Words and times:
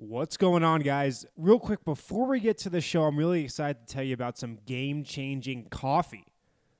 What's 0.00 0.36
going 0.36 0.62
on, 0.62 0.82
guys? 0.82 1.26
Real 1.36 1.58
quick, 1.58 1.84
before 1.84 2.28
we 2.28 2.38
get 2.38 2.56
to 2.58 2.70
the 2.70 2.80
show, 2.80 3.02
I'm 3.02 3.16
really 3.16 3.42
excited 3.42 3.84
to 3.84 3.92
tell 3.92 4.04
you 4.04 4.14
about 4.14 4.38
some 4.38 4.60
game 4.64 5.02
changing 5.02 5.70
coffee. 5.70 6.24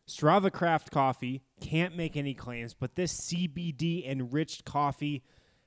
Strava 0.06 0.52
Craft 0.52 0.92
Coffee 0.92 1.42
can't 1.60 1.96
make 1.96 2.16
any 2.16 2.32
claims, 2.32 2.74
but 2.74 2.94
this 2.94 3.12
CBD 3.12 4.08
enriched 4.08 4.64
coffee 4.64 5.24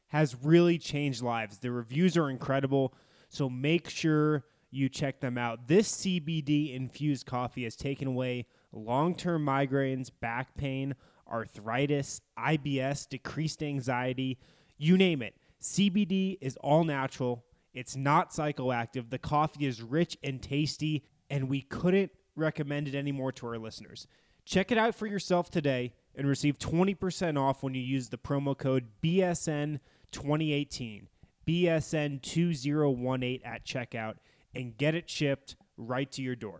has 0.07 0.33
really 0.41 0.77
changed 0.77 1.21
lives. 1.21 1.57
The 1.57 1.71
reviews 1.71 2.15
are 2.15 2.29
incredible, 2.29 2.93
so 3.27 3.49
make 3.49 3.89
sure 3.89 4.45
you 4.69 4.87
check 4.87 5.19
them 5.19 5.37
out. 5.37 5.67
This 5.67 5.91
CBD 5.91 6.73
infused 6.73 7.25
coffee 7.25 7.65
has 7.65 7.75
taken 7.75 8.07
away 8.07 8.45
long 8.71 9.13
term 9.13 9.45
migraines, 9.45 10.09
back 10.21 10.55
pain, 10.55 10.95
arthritis, 11.29 12.21
IBS, 12.39 13.09
decreased 13.09 13.61
anxiety, 13.61 14.39
you 14.77 14.97
name 14.97 15.21
it. 15.21 15.35
CBD 15.61 16.37
is 16.41 16.57
all 16.57 16.83
natural, 16.83 17.45
it's 17.73 17.95
not 17.95 18.31
psychoactive. 18.31 19.09
The 19.09 19.17
coffee 19.17 19.65
is 19.65 19.81
rich 19.81 20.17
and 20.23 20.41
tasty, 20.41 21.05
and 21.29 21.47
we 21.47 21.61
couldn't 21.61 22.11
recommend 22.35 22.87
it 22.87 22.95
anymore 22.95 23.31
to 23.33 23.47
our 23.47 23.57
listeners. 23.57 24.07
Check 24.45 24.71
it 24.71 24.77
out 24.77 24.95
for 24.95 25.05
yourself 25.05 25.49
today 25.49 25.93
and 26.15 26.27
receive 26.27 26.57
20% 26.57 27.39
off 27.39 27.63
when 27.63 27.73
you 27.73 27.81
use 27.81 28.09
the 28.09 28.17
promo 28.17 28.57
code 28.57 28.87
BSN2018, 29.03 31.03
BSN2018 31.47 33.41
at 33.45 33.65
checkout, 33.65 34.15
and 34.53 34.77
get 34.77 34.95
it 34.95 35.09
shipped 35.09 35.55
right 35.77 36.11
to 36.11 36.21
your 36.21 36.35
door. 36.35 36.59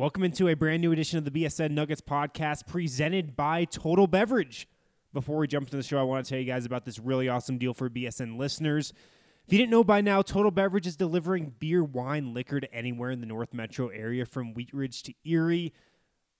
Welcome 0.00 0.24
into 0.24 0.48
a 0.48 0.56
brand 0.56 0.80
new 0.80 0.92
edition 0.92 1.18
of 1.18 1.26
the 1.26 1.30
BSN 1.30 1.72
Nuggets 1.72 2.00
podcast 2.00 2.66
presented 2.66 3.36
by 3.36 3.66
Total 3.66 4.06
Beverage. 4.06 4.66
Before 5.12 5.36
we 5.36 5.46
jump 5.46 5.66
into 5.66 5.76
the 5.76 5.82
show, 5.82 5.98
I 5.98 6.04
want 6.04 6.24
to 6.24 6.30
tell 6.30 6.38
you 6.38 6.46
guys 6.46 6.64
about 6.64 6.86
this 6.86 6.98
really 6.98 7.28
awesome 7.28 7.58
deal 7.58 7.74
for 7.74 7.90
BSN 7.90 8.38
listeners. 8.38 8.94
If 9.46 9.52
you 9.52 9.58
didn't 9.58 9.72
know 9.72 9.84
by 9.84 10.00
now, 10.00 10.22
Total 10.22 10.50
Beverage 10.50 10.86
is 10.86 10.96
delivering 10.96 11.52
beer, 11.58 11.84
wine, 11.84 12.32
liquor 12.32 12.60
to 12.60 12.74
anywhere 12.74 13.10
in 13.10 13.20
the 13.20 13.26
North 13.26 13.52
Metro 13.52 13.88
area 13.88 14.24
from 14.24 14.54
Wheat 14.54 14.72
Ridge 14.72 15.02
to 15.02 15.12
Erie 15.26 15.74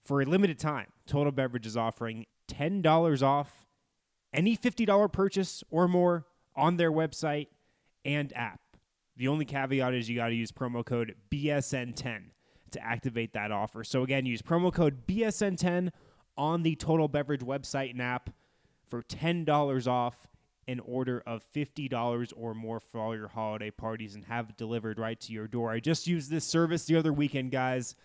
for 0.06 0.22
a 0.22 0.24
limited 0.24 0.58
time. 0.58 0.86
Total 1.06 1.30
Beverage 1.30 1.66
is 1.66 1.76
offering 1.76 2.24
$10 2.48 3.22
off 3.22 3.66
any 4.32 4.56
$50 4.56 5.12
purchase 5.12 5.62
or 5.68 5.86
more 5.86 6.24
on 6.56 6.78
their 6.78 6.90
website 6.90 7.48
and 8.06 8.32
app. 8.34 8.60
The 9.18 9.28
only 9.28 9.44
caveat 9.44 9.92
is 9.92 10.08
you 10.08 10.16
got 10.16 10.28
to 10.28 10.34
use 10.34 10.50
promo 10.50 10.82
code 10.82 11.14
BSN10 11.30 12.30
to 12.72 12.84
activate 12.84 13.32
that 13.32 13.52
offer. 13.52 13.84
So 13.84 14.02
again, 14.02 14.26
use 14.26 14.42
promo 14.42 14.72
code 14.72 15.06
BSN10 15.06 15.90
on 16.36 16.62
the 16.62 16.74
Total 16.76 17.08
Beverage 17.08 17.42
website 17.42 17.90
and 17.90 18.02
app 18.02 18.30
for 18.88 19.02
$10 19.02 19.86
off 19.86 20.26
an 20.68 20.80
order 20.80 21.22
of 21.26 21.44
$50 21.52 22.32
or 22.36 22.54
more 22.54 22.80
for 22.80 23.00
all 23.00 23.16
your 23.16 23.28
holiday 23.28 23.70
parties 23.70 24.14
and 24.14 24.24
have 24.26 24.50
it 24.50 24.56
delivered 24.56 24.98
right 24.98 25.18
to 25.20 25.32
your 25.32 25.48
door. 25.48 25.70
I 25.70 25.80
just 25.80 26.06
used 26.06 26.30
this 26.30 26.44
service 26.44 26.84
the 26.84 26.96
other 26.96 27.12
weekend, 27.12 27.50
guys. 27.50 27.96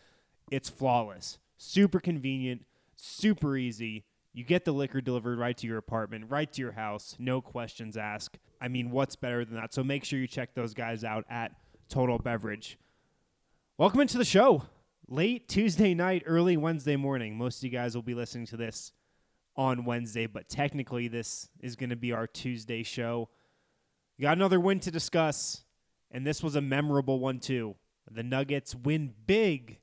It's 0.51 0.69
flawless. 0.69 1.37
Super 1.57 1.99
convenient, 1.99 2.63
super 2.95 3.55
easy. 3.55 4.03
You 4.33 4.43
get 4.43 4.65
the 4.65 4.71
liquor 4.71 4.99
delivered 4.99 5.37
right 5.37 5.55
to 5.57 5.67
your 5.67 5.77
apartment, 5.77 6.25
right 6.29 6.51
to 6.51 6.61
your 6.61 6.73
house, 6.73 7.15
no 7.19 7.39
questions 7.39 7.97
asked. 7.97 8.37
I 8.59 8.67
mean, 8.67 8.89
what's 8.89 9.15
better 9.15 9.45
than 9.45 9.55
that? 9.55 9.73
So 9.73 9.83
make 9.83 10.03
sure 10.03 10.19
you 10.19 10.27
check 10.27 10.55
those 10.55 10.73
guys 10.73 11.03
out 11.03 11.25
at 11.29 11.51
Total 11.87 12.17
Beverage. 12.17 12.77
Welcome 13.77 13.99
into 13.99 14.17
the 14.17 14.23
show. 14.23 14.63
Late 15.09 15.49
Tuesday 15.49 15.93
night, 15.93 16.23
early 16.25 16.55
Wednesday 16.55 16.95
morning. 16.95 17.37
Most 17.37 17.57
of 17.57 17.65
you 17.65 17.71
guys 17.71 17.93
will 17.93 18.01
be 18.01 18.13
listening 18.13 18.45
to 18.45 18.55
this 18.55 18.93
on 19.57 19.83
Wednesday, 19.83 20.27
but 20.27 20.47
technically 20.47 21.09
this 21.09 21.49
is 21.59 21.75
going 21.75 21.89
to 21.89 21.97
be 21.97 22.13
our 22.13 22.25
Tuesday 22.25 22.83
show. 22.83 23.27
We 24.17 24.21
got 24.21 24.37
another 24.37 24.61
win 24.61 24.79
to 24.79 24.91
discuss, 24.91 25.65
and 26.09 26.25
this 26.25 26.41
was 26.41 26.55
a 26.55 26.61
memorable 26.61 27.19
one 27.19 27.39
too. 27.39 27.75
The 28.09 28.23
Nuggets 28.23 28.73
win 28.73 29.13
big. 29.27 29.79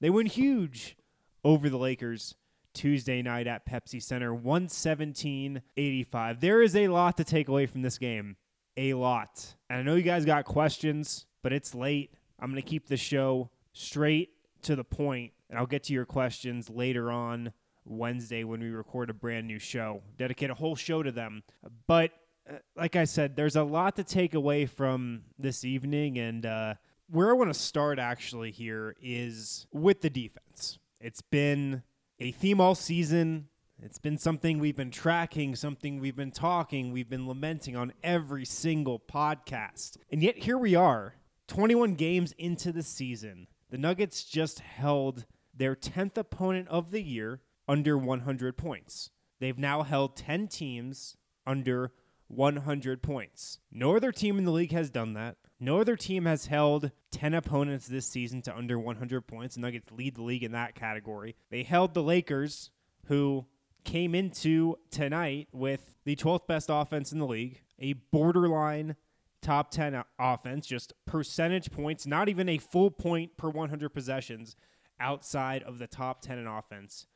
They 0.00 0.10
win 0.10 0.26
huge 0.26 0.96
over 1.44 1.68
the 1.68 1.78
Lakers 1.78 2.34
Tuesday 2.74 3.22
night 3.22 3.46
at 3.46 3.64
Pepsi 3.64 4.02
Center, 4.02 4.34
117-85. 4.34 6.40
There 6.40 6.62
is 6.62 6.74
a 6.74 6.88
lot 6.88 7.16
to 7.18 7.22
take 7.22 7.46
away 7.46 7.66
from 7.66 7.82
this 7.82 7.96
game. 7.96 8.38
A 8.76 8.94
lot. 8.94 9.54
And 9.68 9.78
I 9.78 9.82
know 9.82 9.94
you 9.94 10.02
guys 10.02 10.24
got 10.24 10.46
questions, 10.46 11.26
but 11.44 11.52
it's 11.52 11.76
late. 11.76 12.12
I'm 12.40 12.50
going 12.50 12.62
to 12.62 12.68
keep 12.68 12.88
the 12.88 12.96
show 12.96 13.50
straight 13.72 14.30
to 14.62 14.76
the 14.76 14.84
point, 14.84 15.32
and 15.48 15.58
I'll 15.58 15.66
get 15.66 15.84
to 15.84 15.92
your 15.92 16.06
questions 16.06 16.70
later 16.70 17.10
on 17.10 17.52
Wednesday 17.84 18.44
when 18.44 18.60
we 18.60 18.70
record 18.70 19.10
a 19.10 19.14
brand 19.14 19.46
new 19.46 19.58
show. 19.58 20.02
Dedicate 20.18 20.50
a 20.50 20.54
whole 20.54 20.76
show 20.76 21.02
to 21.02 21.12
them. 21.12 21.42
But 21.86 22.12
uh, 22.48 22.54
like 22.76 22.96
I 22.96 23.04
said, 23.04 23.36
there's 23.36 23.56
a 23.56 23.62
lot 23.62 23.96
to 23.96 24.04
take 24.04 24.34
away 24.34 24.66
from 24.66 25.22
this 25.38 25.64
evening, 25.64 26.18
and 26.18 26.46
uh, 26.46 26.74
where 27.10 27.30
I 27.30 27.32
want 27.32 27.52
to 27.52 27.58
start 27.58 27.98
actually 27.98 28.50
here 28.50 28.96
is 29.02 29.66
with 29.72 30.00
the 30.00 30.10
defense. 30.10 30.78
It's 31.00 31.22
been 31.22 31.82
a 32.18 32.30
theme 32.32 32.60
all 32.60 32.74
season. 32.74 33.48
It's 33.82 33.98
been 33.98 34.18
something 34.18 34.58
we've 34.58 34.76
been 34.76 34.90
tracking, 34.90 35.56
something 35.56 36.00
we've 36.00 36.16
been 36.16 36.32
talking, 36.32 36.92
we've 36.92 37.08
been 37.08 37.26
lamenting 37.26 37.76
on 37.76 37.94
every 38.04 38.44
single 38.44 39.00
podcast. 39.00 39.96
And 40.12 40.22
yet 40.22 40.36
here 40.36 40.58
we 40.58 40.74
are, 40.74 41.14
21 41.50 41.94
games 41.96 42.32
into 42.38 42.70
the 42.70 42.82
season. 42.82 43.48
The 43.70 43.76
Nuggets 43.76 44.22
just 44.22 44.60
held 44.60 45.26
their 45.52 45.74
10th 45.74 46.16
opponent 46.16 46.68
of 46.68 46.92
the 46.92 47.02
year 47.02 47.40
under 47.66 47.98
100 47.98 48.56
points. 48.56 49.10
They've 49.40 49.58
now 49.58 49.82
held 49.82 50.14
10 50.14 50.46
teams 50.46 51.16
under 51.44 51.92
100 52.28 53.02
points. 53.02 53.58
No 53.72 53.96
other 53.96 54.12
team 54.12 54.38
in 54.38 54.44
the 54.44 54.52
league 54.52 54.70
has 54.70 54.90
done 54.90 55.14
that. 55.14 55.38
No 55.58 55.80
other 55.80 55.96
team 55.96 56.24
has 56.24 56.46
held 56.46 56.92
10 57.10 57.34
opponents 57.34 57.88
this 57.88 58.06
season 58.06 58.42
to 58.42 58.56
under 58.56 58.78
100 58.78 59.26
points. 59.26 59.56
Nuggets 59.56 59.90
lead 59.90 60.14
the 60.14 60.22
league 60.22 60.44
in 60.44 60.52
that 60.52 60.76
category. 60.76 61.34
They 61.50 61.64
held 61.64 61.94
the 61.94 62.02
Lakers, 62.02 62.70
who 63.06 63.46
came 63.82 64.14
into 64.14 64.76
tonight 64.92 65.48
with 65.50 65.94
the 66.04 66.14
12th 66.14 66.46
best 66.46 66.68
offense 66.70 67.10
in 67.10 67.18
the 67.18 67.26
league, 67.26 67.62
a 67.80 67.94
borderline 67.94 68.94
top 69.42 69.70
10 69.70 70.02
offense, 70.18 70.66
just 70.66 70.92
percentage 71.06 71.70
points, 71.70 72.06
not 72.06 72.28
even 72.28 72.48
a 72.48 72.58
full 72.58 72.90
point 72.90 73.36
per 73.36 73.48
100 73.48 73.90
possessions 73.90 74.56
outside 74.98 75.62
of 75.62 75.78
the 75.78 75.86
top 75.86 76.20
10 76.20 76.38
in 76.38 76.46
offense 76.46 77.06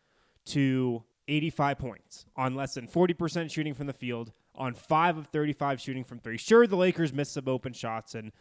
to 0.47 1.05
85 1.29 1.79
points 1.79 2.27
on 2.37 2.55
less 2.55 2.75
than 2.75 2.87
40% 2.87 3.51
shooting 3.51 3.75
from 3.75 3.87
the 3.87 3.93
field, 3.93 4.33
on 4.55 4.75
5 4.75 5.19
of 5.19 5.27
35 5.29 5.81
shooting 5.81 6.05
from 6.05 6.19
3. 6.21 6.37
Sure, 6.37 6.67
the 6.67 6.77
Lakers 6.77 7.13
missed 7.13 7.33
some 7.33 7.49
open 7.49 7.73
shots, 7.73 8.15
and 8.15 8.33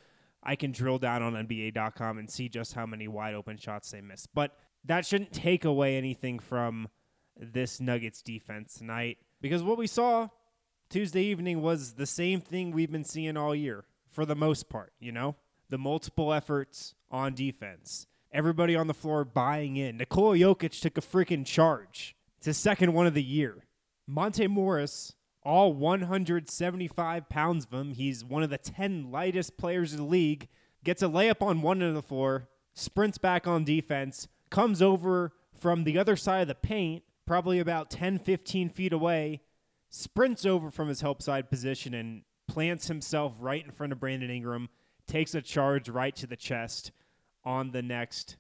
I 0.44 0.56
can 0.56 0.72
drill 0.72 1.00
down 1.00 1.24
on 1.24 1.34
NBA.com 1.34 2.18
and 2.18 2.30
see 2.30 2.50
just 2.50 2.74
how 2.74 2.86
many 2.86 3.08
wide 3.08 3.34
open 3.34 3.58
shots 3.58 3.92
they 3.92 4.02
missed. 4.02 4.30
But 4.34 4.52
that 4.86 5.06
shouldn't 5.06 5.32
take 5.32 5.66
away 5.66 5.98
anything 5.98 6.40
from 6.40 6.90
this 7.38 7.80
Nuggets 7.80 8.22
defense 8.22 8.76
tonight 8.76 9.18
because 9.42 9.64
what 9.64 9.78
we 9.78 9.88
saw 9.88 10.28
Tuesday 10.90 11.24
evening 11.24 11.62
was 11.62 11.94
the 11.94 12.06
same 12.06 12.40
thing 12.40 12.72
we've 12.72 12.92
been 12.92 13.04
seeing 13.04 13.38
all 13.38 13.56
year 13.56 13.86
for 14.10 14.26
the 14.26 14.36
most 14.36 14.70
part, 14.70 14.94
you 15.00 15.12
know? 15.12 15.36
The 15.70 15.78
multiple 15.78 16.32
efforts 16.32 16.94
on 17.10 17.34
defense. 17.34 18.08
Everybody 18.32 18.76
on 18.76 18.88
the 18.88 18.94
floor 18.94 19.26
buying 19.26 19.76
in. 19.78 19.98
Nikola 19.98 20.38
Jokic 20.38 20.80
took 20.80 20.98
a 20.98 21.02
freaking 21.02 21.46
charge. 21.46 22.16
It's 22.38 22.46
his 22.46 22.58
second 22.58 22.94
one 22.94 23.08
of 23.08 23.14
the 23.14 23.24
year. 23.24 23.66
Monte 24.06 24.48
Morris, 24.48 25.16
all 25.44 25.74
175 25.74 27.30
pounds 27.30 27.66
of 27.66 27.74
him, 27.74 27.94
he's 27.94 28.24
one 28.24 28.44
of 28.44 28.50
the 28.50 28.58
10 28.58 29.12
lightest 29.12 29.58
players 29.58 29.94
in 29.94 30.00
the 30.00 30.06
league, 30.06 30.48
gets 30.84 31.02
a 31.02 31.08
layup 31.08 31.42
on 31.42 31.62
one 31.62 31.82
end 31.82 31.90
of 31.90 31.96
the 31.96 32.02
floor, 32.02 32.50
sprints 32.74 33.18
back 33.18 33.48
on 33.48 33.64
defense, 33.64 34.28
comes 34.50 34.82
over 34.82 35.32
from 35.58 35.84
the 35.84 35.98
other 35.98 36.16
side 36.16 36.42
of 36.42 36.48
the 36.48 36.56
paint, 36.56 37.04
probably 37.26 37.60
about 37.60 37.90
10, 37.90 38.20
15 38.20 38.70
feet 38.70 38.94
away, 38.94 39.42
sprints 39.94 40.44
over 40.44 40.72
from 40.72 40.88
his 40.88 41.02
help 41.02 41.22
side 41.22 41.52
position 41.52 41.94
and 41.94 42.24
plants 42.48 42.88
himself 42.88 43.34
right 43.40 43.64
in 43.64 43.72
front 43.72 43.94
of 43.94 44.00
Brandon 44.00 44.32
Ingram, 44.32 44.68
takes 45.06 45.36
a 45.36 45.42
charge 45.42 45.88
right 45.88 46.16
to 46.16 46.26
the 46.26 46.36
chest 46.36 46.92
on 47.46 47.72
the 47.72 47.82
next 47.84 48.38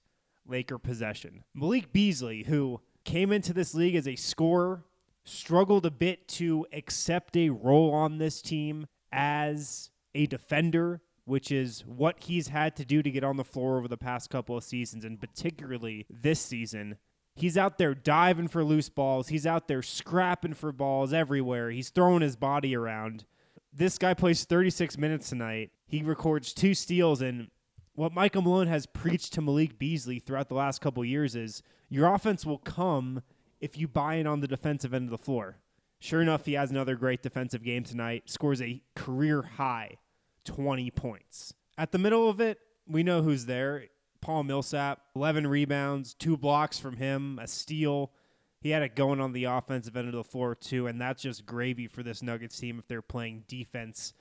Laker 0.47 0.79
possession. 0.79 1.43
Malik 1.53 1.93
Beasley, 1.93 2.43
who 2.43 2.81
came 3.03 3.31
into 3.31 3.53
this 3.53 3.75
league 3.75 3.95
as 3.95 4.07
a 4.07 4.15
scorer, 4.15 4.83
struggled 5.25 5.85
a 5.85 5.91
bit 5.91 6.27
to 6.27 6.65
accept 6.73 7.37
a 7.37 7.51
role 7.51 7.93
on 7.93 8.17
this 8.17 8.41
team 8.41 8.87
as 9.11 9.91
a 10.15 10.25
defender, 10.25 11.01
which 11.25 11.51
is 11.51 11.85
what 11.85 12.23
he's 12.23 12.47
had 12.47 12.75
to 12.77 12.83
do 12.83 13.03
to 13.03 13.11
get 13.11 13.23
on 13.23 13.37
the 13.37 13.43
floor 13.43 13.77
over 13.77 13.87
the 13.87 13.95
past 13.95 14.31
couple 14.31 14.57
of 14.57 14.63
seasons, 14.63 15.05
and 15.05 15.21
particularly 15.21 16.07
this 16.09 16.39
season. 16.39 16.97
He's 17.35 17.57
out 17.57 17.77
there 17.77 17.95
diving 17.95 18.47
for 18.47 18.63
loose 18.63 18.89
balls. 18.89 19.29
He's 19.29 19.47
out 19.47 19.67
there 19.67 19.81
scrapping 19.81 20.53
for 20.53 20.71
balls 20.71 21.13
everywhere. 21.13 21.71
He's 21.71 21.89
throwing 21.89 22.21
his 22.21 22.35
body 22.35 22.75
around. 22.75 23.25
This 23.71 23.97
guy 23.97 24.13
plays 24.13 24.45
36 24.45 24.97
minutes 24.97 25.29
tonight. 25.29 25.71
He 25.87 26.03
records 26.03 26.53
two 26.53 26.75
steals, 26.75 27.21
and 27.21 27.49
what 27.95 28.13
Michael 28.13 28.43
Malone 28.43 28.67
has 28.67 28.85
preached 28.85 29.33
to 29.33 29.41
Malik 29.41 29.79
Beasley 29.79 30.19
throughout 30.19 30.49
the 30.49 30.55
last 30.55 30.79
couple 30.79 31.03
years 31.03 31.35
is 31.35 31.63
your 31.89 32.13
offense 32.13 32.45
will 32.45 32.59
come 32.59 33.23
if 33.59 33.77
you 33.77 33.87
buy 33.87 34.15
in 34.15 34.27
on 34.27 34.41
the 34.41 34.47
defensive 34.47 34.93
end 34.93 35.05
of 35.05 35.11
the 35.11 35.17
floor. 35.17 35.57
Sure 35.99 36.21
enough, 36.21 36.45
he 36.45 36.53
has 36.53 36.69
another 36.69 36.95
great 36.95 37.23
defensive 37.23 37.63
game 37.63 37.83
tonight, 37.83 38.29
scores 38.29 38.61
a 38.61 38.81
career 38.95 39.41
high 39.41 39.97
20 40.43 40.91
points. 40.91 41.53
At 41.77 41.91
the 41.91 41.97
middle 41.97 42.29
of 42.29 42.41
it, 42.41 42.59
we 42.87 43.03
know 43.03 43.21
who's 43.21 43.45
there. 43.45 43.85
Paul 44.23 44.43
Millsap, 44.43 45.01
11 45.17 45.47
rebounds, 45.47 46.13
two 46.13 46.37
blocks 46.37 46.79
from 46.79 46.95
him, 46.95 47.39
a 47.39 47.47
steal. 47.47 48.13
He 48.61 48.69
had 48.69 48.81
it 48.81 48.95
going 48.95 49.19
on 49.19 49.33
the 49.33 49.43
offensive 49.43 49.97
end 49.97 50.07
of 50.07 50.13
the 50.13 50.23
floor, 50.23 50.55
too, 50.55 50.87
and 50.87 50.99
that's 50.99 51.21
just 51.21 51.45
gravy 51.45 51.87
for 51.87 52.03
this 52.03 52.23
Nuggets 52.23 52.57
team 52.57 52.79
if 52.79 52.87
they're 52.87 53.01
playing 53.01 53.43
defense 53.49 54.13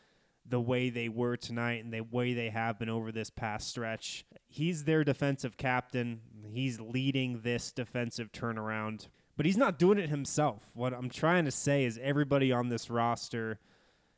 the 0.45 0.61
way 0.61 0.91
they 0.91 1.09
were 1.09 1.37
tonight 1.37 1.85
and 1.85 1.93
the 1.93 2.01
way 2.01 2.35
they 2.35 2.51
have 2.51 2.81
been 2.81 2.89
over 2.89 3.13
this 3.13 3.31
past 3.31 3.69
stretch. 3.69 4.25
He's 4.49 4.83
their 4.83 5.05
defensive 5.05 5.57
captain. 5.57 6.21
He's 6.53 6.81
leading 6.81 7.43
this 7.43 7.71
defensive 7.71 8.33
turnaround, 8.33 9.07
but 9.37 9.47
he's 9.47 9.57
not 9.57 9.79
doing 9.79 9.99
it 9.99 10.09
himself. 10.09 10.69
What 10.75 10.93
I'm 10.93 11.11
trying 11.11 11.45
to 11.45 11.53
say 11.53 11.85
is 11.85 11.97
everybody 12.03 12.51
on 12.51 12.71
this 12.71 12.91
roster 12.91 13.61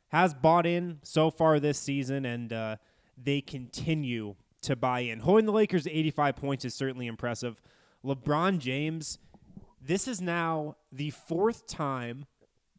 has 0.07 0.33
bought 0.33 0.65
in 0.65 0.97
so 1.03 1.29
far 1.29 1.59
this 1.59 1.77
season, 1.77 2.25
and 2.25 2.51
uh, 2.51 2.77
they 3.23 3.41
continue 3.41 4.33
to 4.65 4.75
buy 4.75 4.99
in. 5.01 5.19
Holding 5.19 5.45
the 5.45 5.51
Lakers 5.51 5.83
to 5.83 5.91
85 5.91 6.35
points 6.35 6.65
is 6.65 6.73
certainly 6.73 7.07
impressive. 7.07 7.61
LeBron 8.03 8.59
James, 8.59 9.19
this 9.81 10.07
is 10.07 10.21
now 10.21 10.77
the 10.91 11.09
fourth 11.11 11.67
time 11.67 12.25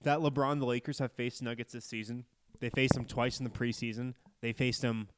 that 0.03 0.21
LeBron 0.21 0.61
the 0.61 0.67
Lakers 0.67 0.99
have 0.99 1.13
faced 1.13 1.43
Nuggets 1.43 1.73
this 1.73 1.85
season. 1.85 2.25
They 2.61 2.71
faced 2.71 2.95
them 2.95 3.05
twice 3.05 3.39
in 3.39 3.45
the 3.45 3.51
preseason. 3.51 4.15
They 4.41 4.53
faced 4.53 4.83
them 4.83 5.09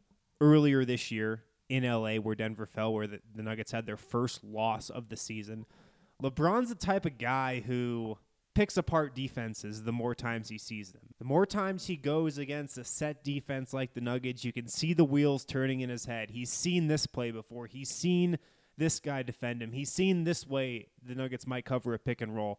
earlier 0.41 0.85
this 0.85 1.11
year 1.11 1.45
in 1.69 1.85
LA 1.85 2.15
where 2.15 2.35
Denver 2.35 2.67
fell, 2.67 2.95
where 2.95 3.07
the, 3.07 3.21
the 3.35 3.43
Nuggets 3.43 3.73
had 3.73 3.87
their 3.87 3.97
first 3.97 4.43
loss 4.45 4.91
of 4.91 5.09
the 5.09 5.17
season. 5.17 5.67
LeBron's 6.23 6.71
the 6.71 6.75
type 6.75 7.07
of 7.07 7.19
guy 7.19 7.61
who 7.61 8.19
picks 8.59 8.77
apart 8.77 9.15
defenses 9.15 9.85
the 9.85 9.93
more 9.93 10.17
times 10.17 10.49
he 10.49 10.59
sees 10.59 10.91
them. 10.91 11.15
The 11.21 11.25
more 11.25 11.47
times 11.47 11.87
he 11.87 11.95
goes 11.95 12.39
against 12.39 12.77
a 12.77 12.83
set 12.83 13.23
defense 13.23 13.73
like 13.73 13.95
the 13.95 14.01
Nuggets, 14.01 14.45
you 14.45 14.53
can 14.53 14.67
see 14.67 14.95
the 14.95 15.05
wheels 15.05 15.45
turning 15.45 15.79
in 15.79 15.89
his 15.89 16.07
head. 16.07 16.33
He's 16.33 16.51
seen 16.51 16.89
this 16.89 17.07
play 17.07 17.31
before. 17.31 17.67
He's 17.67 17.89
seen 17.89 18.37
this 18.77 18.99
guy 18.99 19.23
defend 19.23 19.63
him. 19.63 19.71
He's 19.71 19.93
seen 19.93 20.25
this 20.25 20.45
way 20.45 20.89
the 21.07 21.15
Nuggets 21.15 21.47
might 21.47 21.67
cover 21.67 21.95
a 21.95 22.01
pick 22.01 22.21
and 22.21 22.35
roll. 22.35 22.59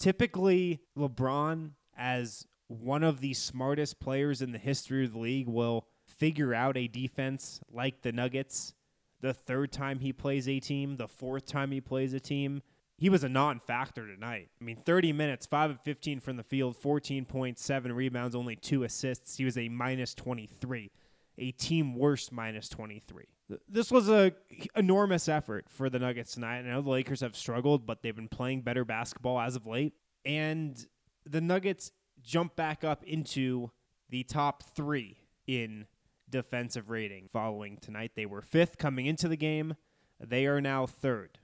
Typically, 0.00 0.80
LeBron, 0.98 1.70
as 1.96 2.48
one 2.66 3.04
of 3.04 3.20
the 3.20 3.32
smartest 3.32 4.00
players 4.00 4.42
in 4.42 4.50
the 4.50 4.58
history 4.58 5.04
of 5.04 5.12
the 5.12 5.20
league, 5.20 5.46
will 5.46 5.86
figure 6.06 6.54
out 6.54 6.76
a 6.76 6.88
defense 6.88 7.60
like 7.70 8.02
the 8.02 8.10
Nuggets 8.10 8.74
the 9.20 9.32
third 9.32 9.70
time 9.70 10.00
he 10.00 10.12
plays 10.12 10.48
a 10.48 10.58
team, 10.58 10.96
the 10.96 11.06
fourth 11.06 11.46
time 11.46 11.70
he 11.70 11.80
plays 11.80 12.14
a 12.14 12.20
team 12.20 12.62
he 12.98 13.10
was 13.10 13.24
a 13.24 13.28
non-factor 13.28 14.06
tonight. 14.06 14.48
I 14.60 14.64
mean, 14.64 14.76
30 14.76 15.12
minutes, 15.12 15.46
5 15.46 15.70
of 15.70 15.80
15 15.82 16.20
from 16.20 16.36
the 16.36 16.42
field, 16.42 16.76
14.7 16.80 17.94
rebounds, 17.94 18.34
only 18.34 18.56
2 18.56 18.84
assists. 18.84 19.36
He 19.36 19.44
was 19.44 19.58
a 19.58 19.68
minus 19.68 20.14
23, 20.14 20.90
a 21.38 21.50
team 21.52 21.94
worst 21.94 22.32
minus 22.32 22.68
23. 22.68 23.24
This 23.68 23.92
was 23.92 24.08
a 24.08 24.32
enormous 24.74 25.28
effort 25.28 25.66
for 25.68 25.88
the 25.90 25.98
Nuggets 25.98 26.34
tonight. 26.34 26.60
I 26.60 26.62
know 26.62 26.82
the 26.82 26.90
Lakers 26.90 27.20
have 27.20 27.36
struggled, 27.36 27.86
but 27.86 28.02
they've 28.02 28.16
been 28.16 28.28
playing 28.28 28.62
better 28.62 28.84
basketball 28.84 29.38
as 29.38 29.54
of 29.56 29.66
late. 29.66 29.92
And 30.24 30.84
the 31.24 31.40
Nuggets 31.40 31.92
jump 32.22 32.56
back 32.56 32.82
up 32.82 33.04
into 33.04 33.70
the 34.08 34.24
top 34.24 34.62
3 34.74 35.16
in 35.46 35.86
defensive 36.28 36.90
rating 36.90 37.28
following 37.32 37.76
tonight. 37.76 38.12
They 38.16 38.26
were 38.26 38.42
5th 38.42 38.78
coming 38.78 39.06
into 39.06 39.28
the 39.28 39.36
game. 39.36 39.76
They 40.18 40.46
are 40.46 40.60
now 40.60 40.86
3rd 40.86 41.36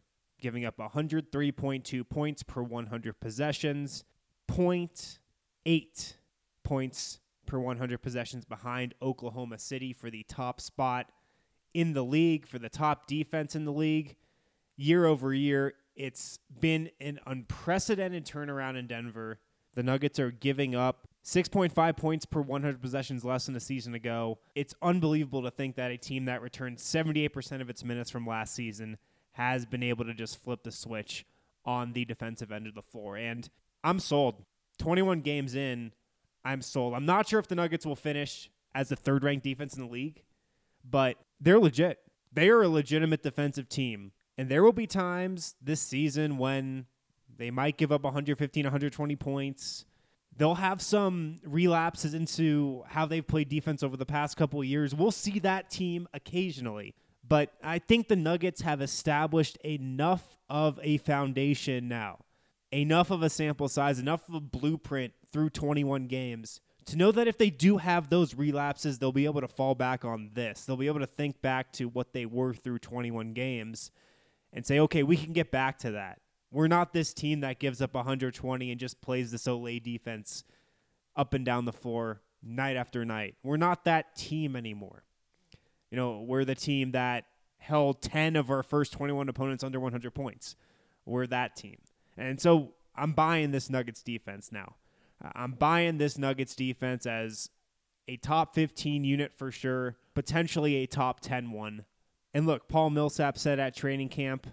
giving 0.43 0.67
up 0.67 0.77
103.2 0.77 2.09
points 2.09 2.43
per 2.43 2.63
100 2.63 3.21
possessions, 3.21 4.05
0.8 4.51 6.15
points 6.65 7.21
per 7.47 7.59
100 7.59 8.03
possessions 8.03 8.45
behind 8.45 8.95
Oklahoma 9.01 9.59
City 9.59 9.93
for 9.95 10.11
the 10.11 10.25
top 10.25 10.61
spot 10.61 11.11
in 11.73 11.95
the 11.95 12.05
league, 12.05 12.47
for 12.47 12.59
the 12.59 12.69
top 12.69 13.07
defense 13.07 13.55
in 13.55 13.65
the 13.65 13.73
league. 13.73 14.17
Year 14.77 15.07
over 15.07 15.33
year, 15.33 15.75
it's 15.95 16.39
been 16.61 16.91
an 17.01 17.21
unprecedented 17.27 18.27
turnaround 18.27 18.77
in 18.77 18.87
Denver. 18.87 19.39
The 19.75 19.83
Nuggets 19.83 20.19
are 20.19 20.31
giving 20.31 20.75
up 20.75 21.09
6.5 21.25 21.97
points 21.97 22.27
per 22.27 22.41
100 22.41 22.83
possessions 22.83 23.25
less 23.25 23.47
than 23.47 23.55
a 23.55 23.61
season 23.61 23.95
ago. 23.95 24.39
It's 24.55 24.75
unbelievable 24.83 25.43
to 25.43 25.51
think 25.51 25.77
that 25.77 25.93
a 25.93 25.97
team 25.97 26.25
that 26.25 26.43
returned 26.43 26.79
78% 26.79 27.61
of 27.61 27.71
its 27.71 27.85
minutes 27.85 28.11
from 28.11 28.27
last 28.27 28.55
season 28.55 28.99
has 29.33 29.67
been 29.67 29.83
able 29.83 30.05
to 30.05 30.15
just 30.15 30.43
flip 30.43 30.63
the 30.63 30.73
switch 30.73 31.25
on 31.65 31.93
the 31.93 32.05
defensive 32.05 32.53
end 32.53 32.67
of 32.67 32.75
the 32.75 32.83
floor. 32.83 33.17
And 33.17 33.49
I'm 33.85 33.99
sold. 33.99 34.45
21 34.79 35.21
games 35.21 35.55
in, 35.55 35.93
I'm 36.45 36.63
sold. 36.63 36.95
I'm 36.95 37.07
not 37.07 37.29
sure 37.29 37.39
if 37.39 37.49
the 37.49 37.55
Nuggets 37.55 37.87
will 37.87 37.97
finish 37.97 38.51
as 38.75 38.89
the 38.89 38.97
third 38.97 39.23
ranked 39.23 39.45
defense 39.45 39.77
in 39.77 39.83
the 39.83 39.91
league, 39.91 40.23
but 40.89 41.17
they're 41.41 41.61
legit. 41.61 42.01
They 42.33 42.49
are 42.49 42.63
a 42.63 42.69
legitimate 42.69 43.23
defensive 43.23 43.69
team. 43.69 44.13
And 44.39 44.49
there 44.49 44.63
will 44.63 44.73
be 44.73 44.87
times 44.87 45.55
this 45.61 45.81
season 45.81 46.39
when 46.39 46.87
they 47.37 47.51
might 47.51 47.77
give 47.77 47.93
up 47.93 48.03
115, 48.03 48.65
120 48.65 49.17
points. 49.17 49.85
They'll 50.35 50.55
have 50.55 50.81
some 50.81 51.41
relapses 51.45 52.15
into 52.15 52.83
how 52.89 53.05
they've 53.05 53.27
played 53.27 53.51
defense 53.51 53.83
over 53.83 53.99
the 53.99 54.07
past 54.07 54.37
couple 54.39 54.65
years. 54.65 54.95
We'll 54.95 55.11
see 55.11 55.39
that 55.41 55.71
team 55.71 56.09
occasionally. 56.15 56.95
But 57.27 57.53
I 57.63 57.79
think 57.79 58.09
the 58.09 58.17
Nuggets 58.17 58.63
have 58.63 58.81
established 58.81 59.57
enough 59.59 60.37
of 60.49 60.79
a 60.83 60.99
foundation 60.99 61.89
now, 61.89 62.25
enough 62.73 63.11
of 63.11 63.23
a 63.23 63.31
sample 63.31 63.69
size, 63.69 63.99
enough 63.99 64.29
of 64.29 64.35
a 64.35 64.41
blueprint 64.41 65.13
through 65.33 65.51
21 65.51 66.09
games 66.09 66.61
to 66.87 66.97
know 66.97 67.13
that 67.13 67.29
if 67.29 67.39
they 67.39 67.51
do 67.51 67.77
have 67.79 68.11
those 68.11 68.35
relapses, 68.35 68.99
they'll 68.99 69.13
be 69.13 69.25
able 69.25 69.41
to 69.41 69.49
fall 69.49 69.75
back 69.75 70.05
on 70.05 70.31
this. 70.35 70.65
They'll 70.65 70.77
be 70.77 70.89
able 70.89 71.01
to 71.01 71.07
think 71.07 71.41
back 71.41 71.73
to 71.75 71.89
what 71.89 72.13
they 72.13 72.27
were 72.27 72.55
through 72.55 72.81
21 72.81 73.33
games 73.33 73.91
and 74.53 74.67
say, 74.67 74.81
okay, 74.81 75.03
we 75.03 75.17
can 75.17 75.33
get 75.33 75.51
back 75.51 75.79
to 75.81 75.93
that. 75.93 76.21
We're 76.51 76.69
not 76.69 76.93
this 76.93 77.15
team 77.15 77.41
that 77.41 77.59
gives 77.59 77.81
up 77.81 77.95
120 77.95 78.71
and 78.71 78.81
just 78.81 79.01
plays 79.01 79.31
the 79.31 79.39
olé 79.39 79.83
defense 79.83 80.45
up 81.17 81.35
and 81.35 81.45
down 81.45 81.65
the 81.65 81.73
floor 81.73 82.21
night 82.43 82.77
after 82.77 83.05
night. 83.05 83.37
We're 83.43 83.57
not 83.57 83.85
that 83.85 84.17
team 84.17 84.57
anymore. 84.57 85.05
You 85.93 85.99
know, 85.99 86.25
we're 86.27 86.47
the 86.47 86.55
team 86.55 86.93
that 86.93 87.27
held 87.59 88.01
10 88.01 88.35
of 88.37 88.51
our 88.51 88.63
first 88.63 88.95
21 88.95 89.29
opponents 89.29 89.63
under 89.63 89.79
100 89.79 90.11
points. 90.15 90.57
We're 91.05 91.27
that 91.27 91.55
team. 91.55 91.77
And 92.17 92.41
so 92.41 92.73
I'm 92.97 93.13
buying 93.13 93.51
this 93.51 93.69
Nuggets 93.69 94.03
defense 94.03 94.51
now. 94.51 94.77
I'm 95.35 95.53
buying 95.53 95.99
this 95.99 96.17
Nuggets 96.17 96.57
defense 96.57 97.05
as 97.05 97.51
a 98.09 98.17
top 98.17 98.55
15 98.55 99.05
unit 99.05 99.33
for 99.37 99.53
sure, 99.53 99.97
potentially 100.15 100.77
a 100.77 100.87
top 100.87 101.21
10 101.21 101.53
one. 101.53 101.85
And 102.33 102.47
look, 102.47 102.69
Paul 102.69 102.89
Millsap 102.89 103.37
said 103.37 103.61
at 103.61 103.77
training 103.77 104.09
camp, 104.09 104.47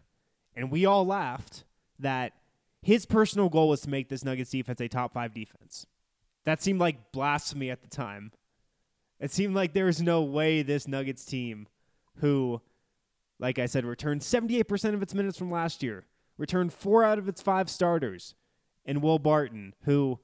and 0.58 0.69
we 0.69 0.86
all 0.86 1.05
laughed, 1.05 1.63
that 2.00 2.34
his 2.81 3.05
personal 3.05 3.48
goal 3.48 3.69
was 3.69 3.79
to 3.81 3.89
make 3.89 4.10
this 4.10 4.25
Nuggets 4.25 4.51
defense 4.51 4.81
a 4.81 4.89
top 4.89 5.13
five 5.13 5.34
defense. 5.34 5.86
That 6.43 6.62
seemed 6.62 6.81
like 6.81 7.13
blasphemy 7.13 7.69
at 7.72 7.81
the 7.81 7.88
time. 7.88 8.34
It 9.20 9.32
seemed 9.32 9.56
like 9.56 9.74
there 9.74 9.86
was 9.86 10.02
no 10.02 10.22
way 10.22 10.62
this 10.62 10.88
Nuggets 10.88 11.26
team, 11.26 11.68
who, 12.20 12.62
like 13.40 13.60
I 13.60 13.66
said, 13.66 13.86
returned 13.86 14.22
78% 14.22 14.94
of 14.94 15.02
its 15.02 15.14
minutes 15.14 15.38
from 15.38 15.52
last 15.52 15.84
year, 15.84 16.06
returned 16.38 16.72
four 16.74 17.04
out 17.04 17.18
of 17.18 17.28
its 17.28 17.42
five 17.42 17.70
starters, 17.70 18.36
and 18.86 19.02
Will 19.02 19.20
Barton, 19.20 19.74
who 19.84 20.20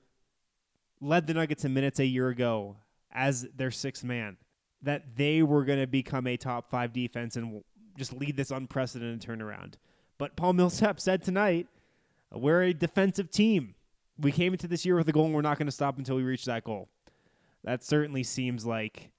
led 1.02 1.28
the 1.28 1.34
Nuggets 1.34 1.66
in 1.66 1.74
minutes 1.74 2.00
a 2.00 2.06
year 2.06 2.30
ago 2.30 2.78
as 3.12 3.48
their 3.56 3.72
sixth 3.72 4.04
man, 4.04 4.38
that 4.82 5.18
they 5.18 5.44
were 5.44 5.66
going 5.66 5.80
to 5.80 5.88
become 5.88 6.28
a 6.28 6.38
top 6.38 6.70
five 6.70 6.94
defense 6.94 7.36
and 7.36 7.64
just 7.98 8.14
lead 8.14 8.38
this 8.38 8.52
unprecedented 8.52 9.22
turnaround. 9.22 9.74
But 10.18 10.36
Paul 10.36 10.54
Millsap 10.54 11.00
said 11.00 11.22
tonight, 11.22 11.68
we're 12.32 12.64
a 12.64 12.74
defensive 12.74 13.30
team. 13.30 13.76
We 14.18 14.32
came 14.32 14.54
into 14.54 14.68
this 14.68 14.86
year 14.86 14.96
with 14.96 15.10
a 15.10 15.12
goal 15.12 15.26
and 15.26 15.34
we're 15.34 15.42
not 15.42 15.58
going 15.58 15.68
to 15.68 15.72
stop 15.72 15.98
until 15.98 16.16
we 16.16 16.24
reach 16.24 16.46
that 16.46 16.64
goal. 16.64 16.90
That 17.66 17.84
certainly 17.84 18.24
seems 18.24 18.66
like 18.66 19.12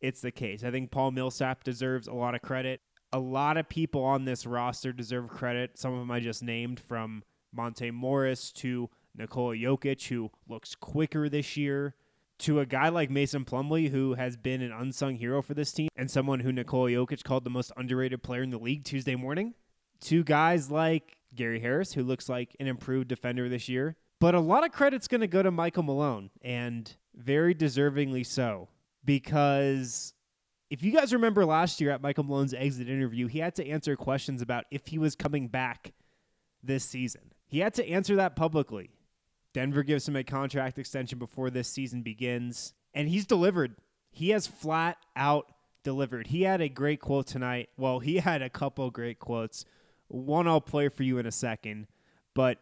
it's 0.00 0.20
the 0.22 0.30
case. 0.30 0.64
I 0.64 0.70
think 0.70 0.90
Paul 0.90 1.10
Millsap 1.10 1.64
deserves 1.64 2.08
a 2.08 2.14
lot 2.14 2.34
of 2.34 2.40
credit. 2.40 2.80
A 3.12 3.18
lot 3.18 3.56
of 3.56 3.68
people 3.68 4.02
on 4.02 4.24
this 4.24 4.46
roster 4.46 4.92
deserve 4.92 5.28
credit. 5.28 5.76
Some 5.76 5.92
of 5.92 5.98
them 5.98 6.10
I 6.10 6.20
just 6.20 6.42
named 6.42 6.80
from 6.80 7.24
Monte 7.52 7.90
Morris 7.90 8.52
to 8.52 8.88
Nikola 9.16 9.56
Jokic, 9.56 10.06
who 10.06 10.30
looks 10.48 10.76
quicker 10.76 11.28
this 11.28 11.56
year, 11.56 11.96
to 12.38 12.60
a 12.60 12.66
guy 12.66 12.88
like 12.88 13.10
Mason 13.10 13.44
Plumlee, 13.44 13.90
who 13.90 14.14
has 14.14 14.36
been 14.36 14.62
an 14.62 14.72
unsung 14.72 15.16
hero 15.16 15.42
for 15.42 15.54
this 15.54 15.72
team, 15.72 15.88
and 15.96 16.08
someone 16.08 16.40
who 16.40 16.52
Nikola 16.52 16.90
Jokic 16.90 17.24
called 17.24 17.42
the 17.42 17.50
most 17.50 17.72
underrated 17.76 18.22
player 18.22 18.42
in 18.42 18.50
the 18.50 18.58
league 18.58 18.84
Tuesday 18.84 19.16
morning, 19.16 19.54
to 20.02 20.22
guys 20.22 20.70
like 20.70 21.18
Gary 21.34 21.58
Harris, 21.58 21.92
who 21.94 22.04
looks 22.04 22.28
like 22.28 22.56
an 22.60 22.68
improved 22.68 23.08
defender 23.08 23.48
this 23.48 23.68
year. 23.68 23.96
But 24.20 24.36
a 24.36 24.40
lot 24.40 24.64
of 24.64 24.70
credit's 24.70 25.08
going 25.08 25.22
to 25.22 25.26
go 25.26 25.42
to 25.42 25.50
Michael 25.50 25.82
Malone, 25.82 26.30
and 26.40 26.96
very 27.14 27.54
deservingly 27.54 28.24
so, 28.24 28.68
because 29.04 30.14
if 30.70 30.82
you 30.82 30.92
guys 30.92 31.12
remember 31.12 31.44
last 31.44 31.80
year 31.80 31.90
at 31.90 32.02
Michael 32.02 32.24
Malone's 32.24 32.54
exit 32.54 32.88
interview, 32.88 33.26
he 33.26 33.40
had 33.40 33.54
to 33.56 33.66
answer 33.66 33.96
questions 33.96 34.40
about 34.40 34.64
if 34.70 34.86
he 34.86 34.98
was 34.98 35.16
coming 35.16 35.48
back 35.48 35.92
this 36.62 36.84
season. 36.84 37.32
He 37.46 37.58
had 37.58 37.74
to 37.74 37.88
answer 37.88 38.16
that 38.16 38.36
publicly. 38.36 38.90
Denver 39.52 39.82
gives 39.82 40.06
him 40.06 40.14
a 40.14 40.22
contract 40.22 40.78
extension 40.78 41.18
before 41.18 41.50
this 41.50 41.68
season 41.68 42.02
begins, 42.02 42.72
and 42.94 43.08
he's 43.08 43.26
delivered. 43.26 43.74
He 44.12 44.30
has 44.30 44.46
flat 44.46 44.96
out 45.16 45.50
delivered. 45.82 46.28
He 46.28 46.42
had 46.42 46.60
a 46.60 46.68
great 46.68 47.00
quote 47.00 47.26
tonight. 47.26 47.70
Well, 47.76 47.98
he 47.98 48.18
had 48.18 48.42
a 48.42 48.50
couple 48.50 48.90
great 48.90 49.18
quotes. 49.18 49.64
One 50.08 50.46
I'll 50.46 50.60
play 50.60 50.88
for 50.88 51.02
you 51.02 51.18
in 51.18 51.26
a 51.26 51.32
second, 51.32 51.88
but 52.34 52.58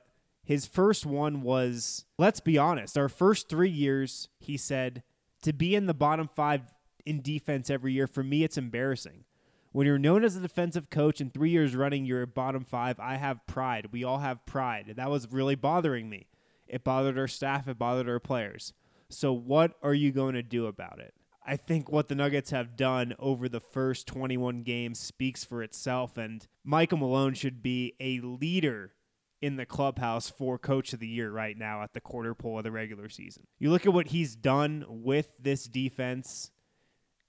his 0.48 0.64
first 0.64 1.04
one 1.04 1.42
was 1.42 2.06
let's 2.16 2.40
be 2.40 2.56
honest, 2.56 2.96
our 2.96 3.10
first 3.10 3.50
three 3.50 3.68
years, 3.68 4.30
he 4.38 4.56
said, 4.56 5.02
to 5.42 5.52
be 5.52 5.74
in 5.74 5.84
the 5.84 5.92
bottom 5.92 6.26
five 6.26 6.62
in 7.04 7.20
defense 7.20 7.68
every 7.68 7.92
year, 7.92 8.06
for 8.06 8.22
me, 8.22 8.44
it's 8.44 8.56
embarrassing. 8.56 9.24
When 9.72 9.86
you're 9.86 9.98
known 9.98 10.24
as 10.24 10.36
a 10.36 10.40
defensive 10.40 10.88
coach 10.88 11.20
and 11.20 11.34
three 11.34 11.50
years 11.50 11.76
running, 11.76 12.06
you're 12.06 12.24
bottom 12.24 12.64
five. 12.64 12.98
I 12.98 13.16
have 13.16 13.46
pride. 13.46 13.88
We 13.92 14.04
all 14.04 14.20
have 14.20 14.46
pride. 14.46 14.94
That 14.96 15.10
was 15.10 15.30
really 15.30 15.54
bothering 15.54 16.08
me. 16.08 16.28
It 16.66 16.82
bothered 16.82 17.18
our 17.18 17.28
staff. 17.28 17.68
It 17.68 17.78
bothered 17.78 18.08
our 18.08 18.18
players. 18.18 18.72
So, 19.10 19.34
what 19.34 19.74
are 19.82 19.92
you 19.92 20.12
going 20.12 20.32
to 20.32 20.42
do 20.42 20.64
about 20.64 20.98
it? 20.98 21.12
I 21.46 21.56
think 21.56 21.92
what 21.92 22.08
the 22.08 22.14
Nuggets 22.14 22.52
have 22.52 22.74
done 22.74 23.14
over 23.18 23.50
the 23.50 23.60
first 23.60 24.06
21 24.06 24.62
games 24.62 24.98
speaks 24.98 25.44
for 25.44 25.62
itself, 25.62 26.16
and 26.16 26.46
Michael 26.64 26.96
Malone 26.96 27.34
should 27.34 27.62
be 27.62 27.92
a 28.00 28.20
leader 28.20 28.94
in 29.40 29.56
the 29.56 29.66
clubhouse 29.66 30.28
for 30.28 30.58
coach 30.58 30.92
of 30.92 31.00
the 31.00 31.06
year 31.06 31.30
right 31.30 31.56
now 31.56 31.82
at 31.82 31.92
the 31.92 32.00
quarter 32.00 32.34
pole 32.34 32.58
of 32.58 32.64
the 32.64 32.72
regular 32.72 33.08
season. 33.08 33.46
You 33.58 33.70
look 33.70 33.86
at 33.86 33.92
what 33.92 34.08
he's 34.08 34.34
done 34.34 34.84
with 34.88 35.30
this 35.38 35.64
defense, 35.64 36.50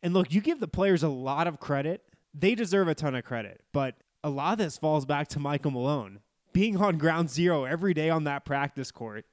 and 0.02 0.14
look, 0.14 0.34
you 0.34 0.42
give 0.42 0.60
the 0.60 0.68
players 0.68 1.04
a 1.04 1.10
lot 1.10 1.48
of 1.48 1.60
credit. 1.60 2.04
They 2.34 2.56
deserve 2.56 2.88
a 2.88 2.96
ton 2.96 3.16
of 3.16 3.24
credit, 3.24 3.62
but 3.74 3.96
a 4.24 4.30
lot 4.30 4.54
of 4.54 4.58
this 4.58 4.78
falls 4.78 5.06
back 5.06 5.28
to 5.30 5.40
Michael 5.40 5.72
Malone 5.72 6.20
being 6.54 6.78
on 6.78 6.98
ground 6.98 7.30
zero 7.30 7.66
every 7.66 7.94
day 7.94 8.10
on 8.10 8.24
that 8.26 8.46
practice 8.46 8.92
court, 8.92 9.26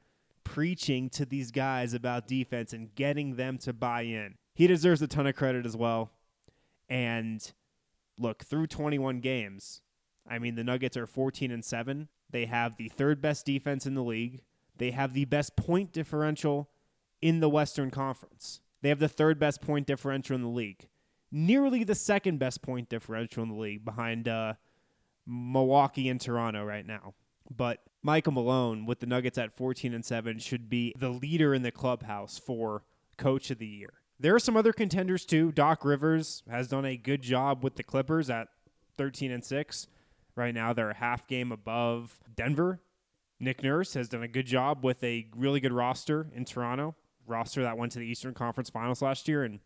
preaching 0.45 1.09
to 1.11 1.25
these 1.25 1.50
guys 1.50 1.95
about 1.95 2.28
defense 2.28 2.73
and 2.73 2.95
getting 2.95 3.37
them 3.37 3.59
to 3.59 3.73
buy 3.73 4.02
in. 4.02 4.35
He 4.54 4.66
deserves 4.66 5.02
a 5.02 5.06
ton 5.06 5.26
of 5.26 5.37
credit 5.37 5.66
as 5.66 5.76
well. 5.76 6.12
And 6.88 7.52
look, 8.18 8.45
through 8.45 8.68
21 8.68 9.21
games, 9.21 9.83
I 10.28 10.38
mean, 10.38 10.54
the 10.54 10.64
Nuggets 10.64 10.97
are 10.97 11.06
14 11.06 11.50
and 11.50 11.64
7. 11.64 12.09
They 12.30 12.47
have 12.47 12.76
the 12.76 12.88
third 12.88 13.21
best 13.21 13.47
defense 13.47 13.87
in 13.87 13.95
the 13.95 14.02
league. 14.02 14.42
They 14.76 14.90
have 14.90 15.14
the 15.14 15.25
best 15.25 15.56
point 15.56 15.92
differential 15.92 16.68
in 17.23 17.40
the 17.40 17.49
Western 17.49 17.90
Conference. 17.90 18.61
They 18.83 18.88
have 18.88 18.99
the 18.99 19.09
third 19.09 19.38
best 19.38 19.61
point 19.62 19.87
differential 19.87 20.35
in 20.35 20.42
the 20.42 20.49
league. 20.49 20.88
Nearly 21.33 21.85
the 21.85 21.95
second 21.95 22.38
best 22.38 22.62
point 22.62 22.88
differential 22.88 23.42
in 23.42 23.49
the 23.49 23.56
league 23.56 23.85
behind 23.85 24.28
uh, 24.28 24.54
Milwaukee 25.26 26.09
and 26.09 26.21
Toronto 26.21 26.64
right 26.64 26.87
now. 26.87 27.14
But 27.54 27.80
Michael 28.02 28.33
Malone 28.33 28.87
with 28.87 29.00
the 29.00 29.06
Nuggets 29.06 29.38
at 29.38 29.56
14 29.56 29.95
and 29.95 30.04
7 30.04 30.38
should 30.38 30.68
be 30.68 30.95
the 30.99 31.09
leader 31.09 31.54
in 31.54 31.62
the 31.62 31.71
clubhouse 31.71 32.38
for 32.38 32.85
coach 33.16 33.50
of 33.50 33.59
the 33.59 33.66
year. 33.66 33.95
There 34.18 34.35
are 34.35 34.40
some 34.40 34.56
other 34.56 34.73
contenders 34.73 35.25
too. 35.25 35.52
Doc 35.52 35.85
Rivers 35.85 36.42
has 36.50 36.68
done 36.68 36.85
a 36.85 36.97
good 36.97 37.23
job 37.23 37.62
with 37.62 37.76
the 37.76 37.83
Clippers 37.83 38.30
at 38.30 38.49
13 38.97 39.30
and 39.30 39.45
6. 39.45 39.88
Right 40.37 40.55
now 40.55 40.73
they're 40.73 40.90
a 40.90 40.97
half 40.97 41.26
game 41.26 41.50
above 41.50 42.19
Denver. 42.35 42.81
Nick 43.40 43.62
Nurse 43.62 43.95
has 43.95 44.09
done 44.09 44.23
a 44.23 44.28
good 44.28 44.47
job 44.47 44.85
with 44.85 45.02
a 45.02 45.26
really 45.35 45.61
good 45.61 45.73
roster 45.73 46.28
in 46.35 46.45
Toronto. 46.45 46.95
Roster 47.26 47.62
that 47.62 47.76
went 47.76 47.93
to 47.93 47.99
the 47.99 48.07
Eastern 48.07 48.35
Conference 48.35 48.71
Finals 48.71 49.02
last 49.02 49.28
year 49.28 49.45
and 49.45 49.61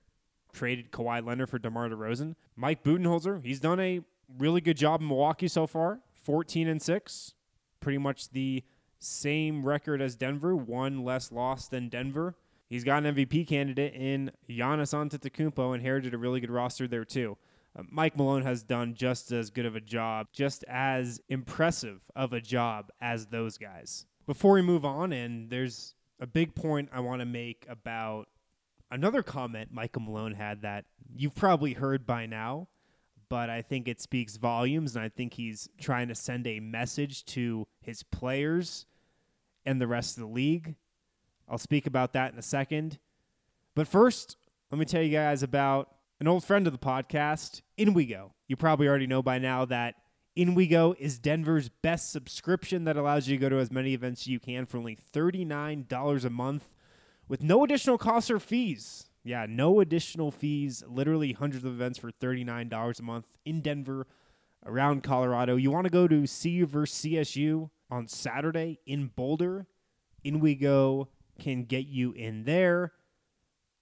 traded 0.52 0.90
Kawhi 0.90 1.24
Leonard 1.24 1.50
for 1.50 1.58
DeMar 1.58 1.88
DeRozan. 1.88 2.34
Mike 2.56 2.82
Budenholzer, 2.82 3.44
he's 3.44 3.60
done 3.60 3.78
a 3.80 4.00
really 4.38 4.60
good 4.60 4.76
job 4.76 5.00
in 5.00 5.08
Milwaukee 5.08 5.48
so 5.48 5.66
far. 5.66 6.00
14 6.22 6.68
and 6.68 6.80
6. 6.80 7.34
Pretty 7.80 7.98
much 7.98 8.30
the 8.30 8.62
same 8.98 9.64
record 9.64 10.00
as 10.00 10.14
Denver, 10.14 10.54
one 10.54 11.04
less 11.04 11.32
loss 11.32 11.68
than 11.68 11.88
Denver. 11.88 12.34
He's 12.68 12.84
got 12.84 13.04
an 13.04 13.14
MVP 13.14 13.48
candidate 13.48 13.94
in 13.94 14.30
Giannis 14.48 14.94
Antetokounmpo, 14.94 15.74
inherited 15.74 16.14
a 16.14 16.18
really 16.18 16.40
good 16.40 16.50
roster 16.50 16.86
there 16.86 17.04
too. 17.04 17.36
Uh, 17.78 17.82
Mike 17.88 18.16
Malone 18.16 18.42
has 18.42 18.62
done 18.62 18.94
just 18.94 19.30
as 19.32 19.50
good 19.50 19.66
of 19.66 19.76
a 19.76 19.80
job, 19.80 20.28
just 20.32 20.64
as 20.68 21.20
impressive 21.28 22.00
of 22.16 22.32
a 22.32 22.40
job 22.40 22.90
as 23.00 23.26
those 23.26 23.58
guys. 23.58 24.06
Before 24.26 24.54
we 24.54 24.62
move 24.62 24.84
on, 24.84 25.12
and 25.12 25.50
there's 25.50 25.94
a 26.20 26.26
big 26.26 26.54
point 26.54 26.88
I 26.92 27.00
want 27.00 27.20
to 27.20 27.26
make 27.26 27.66
about 27.68 28.28
another 28.90 29.22
comment 29.22 29.70
Michael 29.72 30.02
Malone 30.02 30.34
had 30.34 30.62
that 30.62 30.84
you've 31.14 31.34
probably 31.34 31.74
heard 31.74 32.06
by 32.06 32.26
now, 32.26 32.68
but 33.28 33.48
I 33.48 33.62
think 33.62 33.86
it 33.86 34.00
speaks 34.00 34.36
volumes, 34.36 34.96
and 34.96 35.04
I 35.04 35.08
think 35.08 35.34
he's 35.34 35.68
trying 35.80 36.08
to 36.08 36.14
send 36.14 36.46
a 36.46 36.60
message 36.60 37.24
to 37.26 37.66
his 37.80 38.02
players 38.02 38.86
and 39.64 39.80
the 39.80 39.86
rest 39.86 40.16
of 40.16 40.22
the 40.22 40.30
league. 40.30 40.74
I'll 41.48 41.58
speak 41.58 41.86
about 41.86 42.12
that 42.12 42.32
in 42.32 42.38
a 42.38 42.42
second. 42.42 42.98
But 43.74 43.86
first, 43.86 44.36
let 44.70 44.78
me 44.78 44.84
tell 44.84 45.02
you 45.02 45.10
guys 45.10 45.42
about 45.42 45.88
an 46.20 46.28
old 46.28 46.44
friend 46.44 46.66
of 46.66 46.72
the 46.72 46.78
podcast, 46.78 47.62
InWeGo. 47.78 48.30
You 48.46 48.56
probably 48.56 48.86
already 48.86 49.06
know 49.06 49.22
by 49.22 49.38
now 49.38 49.64
that 49.64 49.94
InWeGo 50.36 50.96
is 50.98 51.18
Denver's 51.18 51.70
best 51.70 52.12
subscription 52.12 52.84
that 52.84 52.96
allows 52.96 53.26
you 53.26 53.36
to 53.36 53.40
go 53.40 53.48
to 53.48 53.58
as 53.58 53.72
many 53.72 53.94
events 53.94 54.22
as 54.22 54.26
you 54.26 54.38
can 54.38 54.66
for 54.66 54.76
only 54.76 54.96
$39 55.14 56.24
a 56.24 56.30
month 56.30 56.68
with 57.26 57.42
no 57.42 57.64
additional 57.64 57.96
costs 57.96 58.30
or 58.30 58.38
fees. 58.38 59.06
Yeah, 59.24 59.46
no 59.48 59.80
additional 59.80 60.30
fees. 60.30 60.84
Literally 60.86 61.32
hundreds 61.32 61.64
of 61.64 61.72
events 61.72 61.98
for 61.98 62.10
$39 62.10 62.98
a 62.98 63.02
month 63.02 63.26
in 63.44 63.60
Denver, 63.62 64.06
around 64.66 65.02
Colorado. 65.02 65.56
You 65.56 65.70
want 65.70 65.84
to 65.84 65.90
go 65.90 66.06
to 66.06 66.26
CU 66.26 66.66
versus 66.66 67.04
CSU 67.04 67.70
on 67.90 68.08
Saturday 68.08 68.78
in 68.86 69.08
Boulder? 69.08 69.66
InWeGo 70.24 71.08
can 71.38 71.64
get 71.64 71.86
you 71.86 72.12
in 72.12 72.44
there. 72.44 72.92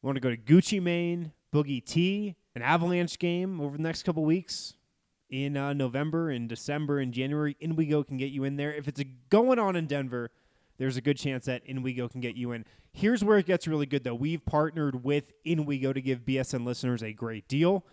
Want 0.02 0.14
to 0.14 0.20
go 0.20 0.30
to 0.30 0.36
Gucci 0.36 0.80
Mane, 0.80 1.32
Boogie 1.52 1.84
T, 1.84 2.36
an 2.54 2.62
Avalanche 2.62 3.18
game 3.18 3.60
over 3.60 3.76
the 3.76 3.82
next 3.82 4.02
couple 4.02 4.24
weeks 4.24 4.74
in 5.30 5.56
uh, 5.56 5.72
November, 5.72 6.30
in 6.30 6.48
December, 6.48 7.00
in 7.00 7.12
January. 7.12 7.56
InWeGo 7.62 8.06
can 8.06 8.16
get 8.16 8.30
you 8.30 8.44
in 8.44 8.56
there. 8.56 8.72
If 8.72 8.88
it's 8.88 9.02
going 9.30 9.58
on 9.58 9.76
in 9.76 9.86
Denver, 9.86 10.30
there's 10.78 10.96
a 10.96 11.00
good 11.00 11.18
chance 11.18 11.46
that 11.46 11.64
in 11.66 11.82
InWeGo 11.82 12.10
can 12.10 12.20
get 12.20 12.36
you 12.36 12.52
in. 12.52 12.64
Here's 12.92 13.22
where 13.22 13.38
it 13.38 13.46
gets 13.46 13.68
really 13.68 13.86
good, 13.86 14.04
though. 14.04 14.14
We've 14.14 14.44
partnered 14.44 15.04
with 15.04 15.32
in 15.44 15.64
InWeGo 15.64 15.94
to 15.94 16.00
give 16.00 16.20
BSN 16.20 16.64
listeners 16.64 17.02
a 17.02 17.12
great 17.12 17.48
deal. 17.48 17.84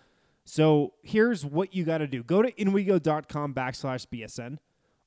So 0.45 0.93
here's 1.01 1.43
what 1.43 1.73
you 1.73 1.83
got 1.83 1.97
to 1.97 2.07
do 2.07 2.23
go 2.23 2.41
to 2.41 2.51
inwego.com 2.51 3.53
backslash 3.53 4.05
BSN 4.07 4.57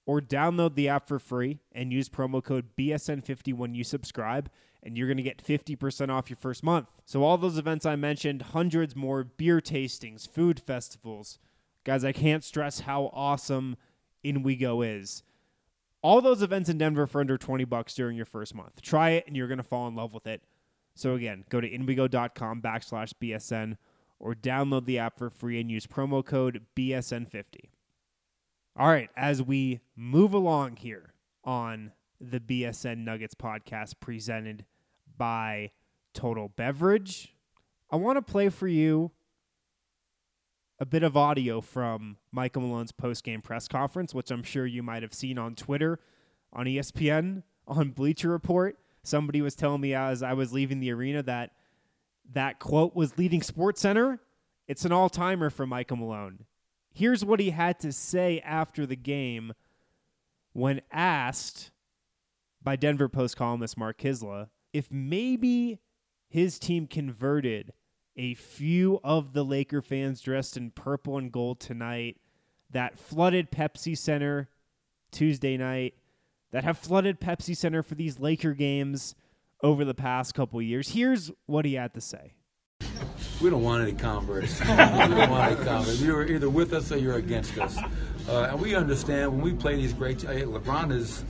or 0.05 0.21
download 0.21 0.75
the 0.75 0.89
app 0.89 1.07
for 1.07 1.19
free 1.19 1.59
and 1.73 1.93
use 1.93 2.09
promo 2.09 2.43
code 2.43 2.67
BSN50 2.77 3.55
when 3.55 3.75
you 3.75 3.85
subscribe, 3.85 4.51
and 4.83 4.97
you're 4.97 5.07
going 5.07 5.17
to 5.17 5.23
get 5.23 5.45
50% 5.45 6.11
off 6.11 6.31
your 6.31 6.37
first 6.37 6.63
month. 6.63 6.89
So, 7.05 7.23
all 7.23 7.39
those 7.39 7.59
events 7.59 7.85
I 7.87 7.97
mentioned, 7.97 8.43
hundreds 8.43 8.95
more 8.95 9.25
beer 9.25 9.61
tastings, 9.61 10.29
food 10.29 10.61
festivals. 10.61 11.39
Guys, 11.85 12.05
I 12.05 12.13
can't 12.13 12.45
stress 12.45 12.81
how 12.81 13.11
awesome 13.13 13.77
InWeGo 14.25 14.99
is. 14.99 15.23
All 16.03 16.21
those 16.21 16.43
events 16.43 16.69
in 16.69 16.79
Denver 16.79 17.07
for 17.07 17.21
under 17.21 17.37
20 17.37 17.65
bucks 17.65 17.95
during 17.95 18.17
your 18.17 18.27
first 18.27 18.55
month. 18.55 18.81
Try 18.83 19.11
it, 19.11 19.27
and 19.27 19.37
you're 19.37 19.49
going 19.49 19.59
to 19.59 19.65
fall 19.65 19.89
in 19.89 19.97
love 19.97 20.15
with 20.15 20.27
it. 20.27 20.43
So, 20.95 21.15
again, 21.15 21.45
go 21.49 21.61
to 21.61 21.69
inwego.com 21.69 22.63
backslash 22.63 23.13
BSN 23.21 23.77
or 24.21 24.35
download 24.35 24.85
the 24.85 24.99
app 24.99 25.19
for 25.19 25.31
free 25.31 25.61
and 25.61 25.71
use 25.71 25.87
promo 25.87 26.25
code 26.25 26.65
BSN50. 26.77 27.71
All 28.77 28.89
right, 28.89 29.11
as 29.17 29.43
we 29.43 29.81
move 29.97 30.33
along 30.33 30.77
here 30.77 31.15
on 31.45 31.93
the 32.21 32.41
BSN 32.41 32.99
Nuggets 32.99 33.35
podcast 33.35 33.95
presented 34.01 34.65
by 35.17 35.71
Total 36.15 36.49
Beverage, 36.49 37.35
I 37.91 37.97
want 37.97 38.17
to 38.17 38.23
play 38.23 38.49
for 38.49 38.69
you 38.69 39.13
a 40.81 40.87
bit 40.87 41.03
of 41.03 41.17
audio 41.17 41.61
from 41.61 42.17
Michael 42.31 42.63
Malone's 42.63 42.93
post-game 42.93 43.43
press 43.43 43.67
conference, 43.67 44.15
which 44.15 44.31
I'm 44.31 44.43
sure 44.43 44.67
you 44.67 44.83
might 44.83 45.03
have 45.03 45.15
seen 45.15 45.39
on 45.39 45.55
Twitter, 45.55 45.99
on 46.53 46.67
ESPN, 46.67 47.43
on 47.67 47.91
Bleacher 47.91 48.29
Report. 48.29 48.79
Somebody 49.03 49.41
was 49.41 49.55
telling 49.55 49.81
me 49.81 49.95
as 49.95 50.23
I 50.23 50.35
was 50.35 50.53
leaving 50.53 50.81
the 50.81 50.93
arena 50.93 51.23
that 51.25 51.53
that 52.33 52.59
quote 52.59 52.95
was 52.95 53.17
leading 53.17 53.43
Sports 53.43 53.81
Center. 53.81 54.21
It's 54.67 54.85
an 54.85 54.93
all-timer 54.93 55.51
for 55.51 55.67
Michael 55.67 55.97
Malone. 55.97 56.45
Here's 56.93 57.25
what 57.25 57.41
he 57.41 57.51
had 57.51 57.79
to 57.81 57.93
say 57.93 58.41
after 58.41 58.85
the 58.85 58.97
game 58.97 59.55
when 60.53 60.83
asked 60.93 61.71
by 62.69 62.77
Denver 62.77 63.09
Post 63.09 63.35
columnist 63.39 63.79
Mark 63.79 63.97
Kiszla 63.97 64.51
if 64.75 64.93
maybe 64.93 65.79
his 66.29 66.59
team 66.59 66.87
converted 66.87 67.73
a 68.15 68.35
few 68.35 69.01
of 69.03 69.33
the 69.33 69.43
Laker 69.43 69.81
fans 69.81 70.21
dressed 70.21 70.55
in 70.55 70.71
purple 70.73 71.17
and 71.17 71.33
gold 71.33 71.61
tonight 71.61 72.19
that 72.71 72.99
flooded 72.99 73.51
Pepsi 73.51 73.97
Center 73.97 74.51
Tuesday 75.11 75.57
night, 75.57 75.95
that 76.51 76.63
have 76.65 76.77
flooded 76.77 77.23
Pepsi 77.23 77.57
Center 77.57 77.83
for 77.83 77.95
these 77.95 78.19
Laker 78.19 78.53
games 78.53 79.15
over 79.63 79.87
the 79.87 79.95
past 79.95 80.35
couple 80.35 80.61
years. 80.61 80.91
Here's 80.91 81.31
what 81.47 81.65
he 81.65 81.73
had 81.73 81.95
to 81.95 82.03
say. 82.03 82.35
We 83.41 83.49
don't 83.49 83.63
want 83.63 83.83
any 83.83 83.95
converts. 83.95 84.61
we 84.61 84.67
don't 84.67 85.31
want 85.31 85.53
any 85.53 85.65
converts. 85.65 86.03
You're 86.03 86.27
either 86.27 86.51
with 86.51 86.75
us 86.75 86.93
or 86.93 86.99
you're 86.99 87.17
against 87.17 87.57
us. 87.57 87.79
Uh, 88.29 88.49
and 88.51 88.61
we 88.61 88.75
understand 88.75 89.33
when 89.33 89.41
we 89.41 89.55
play 89.55 89.77
these 89.77 89.95
great. 89.95 90.21
Hey, 90.21 90.43
LeBron 90.43 90.93
is 90.93 91.25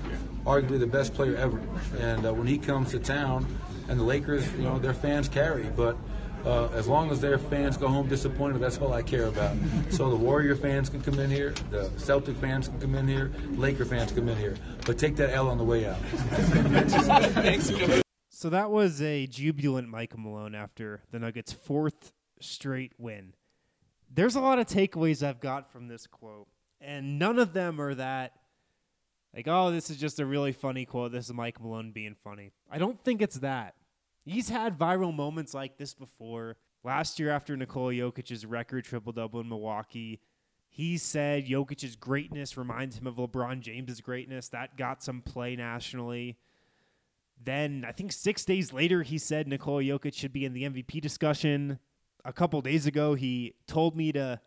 arguably 0.49 0.81
the 0.81 0.87
best 0.87 1.13
player 1.13 1.37
ever, 1.37 1.61
and 1.99 2.25
uh, 2.27 2.33
when 2.33 2.47
he 2.47 2.57
comes 2.57 2.91
to 2.93 2.99
town, 2.99 3.47
and 3.89 4.01
the 4.01 4.05
Lakers, 4.05 4.51
you 4.55 4.63
know, 4.63 4.79
their 4.79 4.95
fans 4.95 5.29
carry. 5.29 5.65
But 5.77 5.97
uh, 6.45 6.69
as 6.69 6.89
long 6.89 7.11
as 7.11 7.21
their 7.21 7.39
fans 7.39 7.77
go 7.77 7.89
home 7.89 8.09
disappointed, 8.09 8.61
that's 8.61 8.79
all 8.79 8.93
I 8.93 9.03
care 9.03 9.27
about. 9.27 9.57
So 9.91 10.09
the 10.09 10.17
Warrior 10.17 10.57
fans 10.57 10.89
can 10.89 11.03
come 11.03 11.19
in 11.19 11.31
here, 11.31 11.55
the 11.71 11.91
Celtic 11.97 12.37
fans 12.37 12.69
can 12.69 12.81
come 12.81 12.95
in 12.95 13.07
here, 13.07 13.31
Laker 13.57 13.85
fans 13.85 14.13
come 14.13 14.29
in 14.29 14.39
here, 14.39 14.57
but 14.87 14.99
take 14.99 15.17
that 15.17 15.31
L 15.31 15.49
on 15.49 15.59
the 15.59 15.65
way 15.65 15.87
out. 15.87 15.99
So 18.31 18.51
that 18.51 18.71
was 18.71 19.03
a 19.03 19.27
jubilant 19.27 19.89
Michael 19.89 20.21
Malone 20.21 20.55
after 20.55 21.03
the 21.11 21.19
Nuggets' 21.19 21.53
fourth 21.53 22.13
straight 22.41 22.93
win. 22.97 23.33
There's 24.09 24.37
a 24.37 24.41
lot 24.41 24.61
of 24.61 24.69
takeaways 24.69 25.27
I've 25.27 25.41
got 25.41 25.73
from 25.73 25.89
this 25.89 26.07
quote, 26.07 26.47
and 26.81 27.19
none 27.19 27.41
of 27.41 27.53
them 27.53 27.81
are 27.81 27.97
that 27.97 28.38
like, 29.35 29.47
oh, 29.49 29.71
this 29.71 29.91
is 29.91 29.97
just 29.97 30.21
a 30.21 30.27
really 30.27 30.53
funny 30.53 30.85
quote. 30.85 31.13
This 31.13 31.27
is 31.27 31.33
Mike 31.33 31.61
Malone 31.61 31.93
being 31.93 32.17
funny. 32.25 32.53
I 32.71 32.79
don't 32.79 33.03
think 33.05 33.23
it's 33.23 33.37
that. 33.37 33.75
He's 34.25 34.49
had 34.49 34.79
viral 34.79 35.15
moments 35.15 35.55
like 35.55 35.77
this 35.79 35.95
before. 35.95 36.57
Last 36.85 37.19
year, 37.19 37.31
after 37.31 37.57
Nikola 37.57 37.93
Jokic's 37.93 38.47
record 38.47 38.85
triple 38.85 39.13
double 39.13 39.41
in 39.41 39.49
Milwaukee, 39.49 40.21
he 40.69 40.97
said 40.97 41.47
Jokic's 41.47 41.97
greatness 41.97 42.57
reminds 42.57 42.99
him 42.99 43.07
of 43.07 43.17
LeBron 43.17 43.61
James's 43.61 44.01
greatness. 44.01 44.49
That 44.49 44.77
got 44.77 45.03
some 45.03 45.23
play 45.23 45.57
nationally. 45.57 46.37
Then 47.43 47.85
I 47.87 47.93
think 47.93 48.13
six 48.13 48.45
days 48.45 48.73
later, 48.73 49.03
he 49.03 49.19
said 49.19 49.49
Nikola 49.49 49.83
Jokic 49.83 50.15
should 50.15 50.33
be 50.33 50.45
in 50.45 50.53
the 50.53 50.65
MVP 50.65 51.01
discussion. 51.01 51.79
A 52.25 52.33
couple 52.33 52.61
days 52.61 52.87
ago, 52.87 53.15
he 53.15 53.55
told 53.67 53.97
me 53.97 54.13
to 54.13 54.41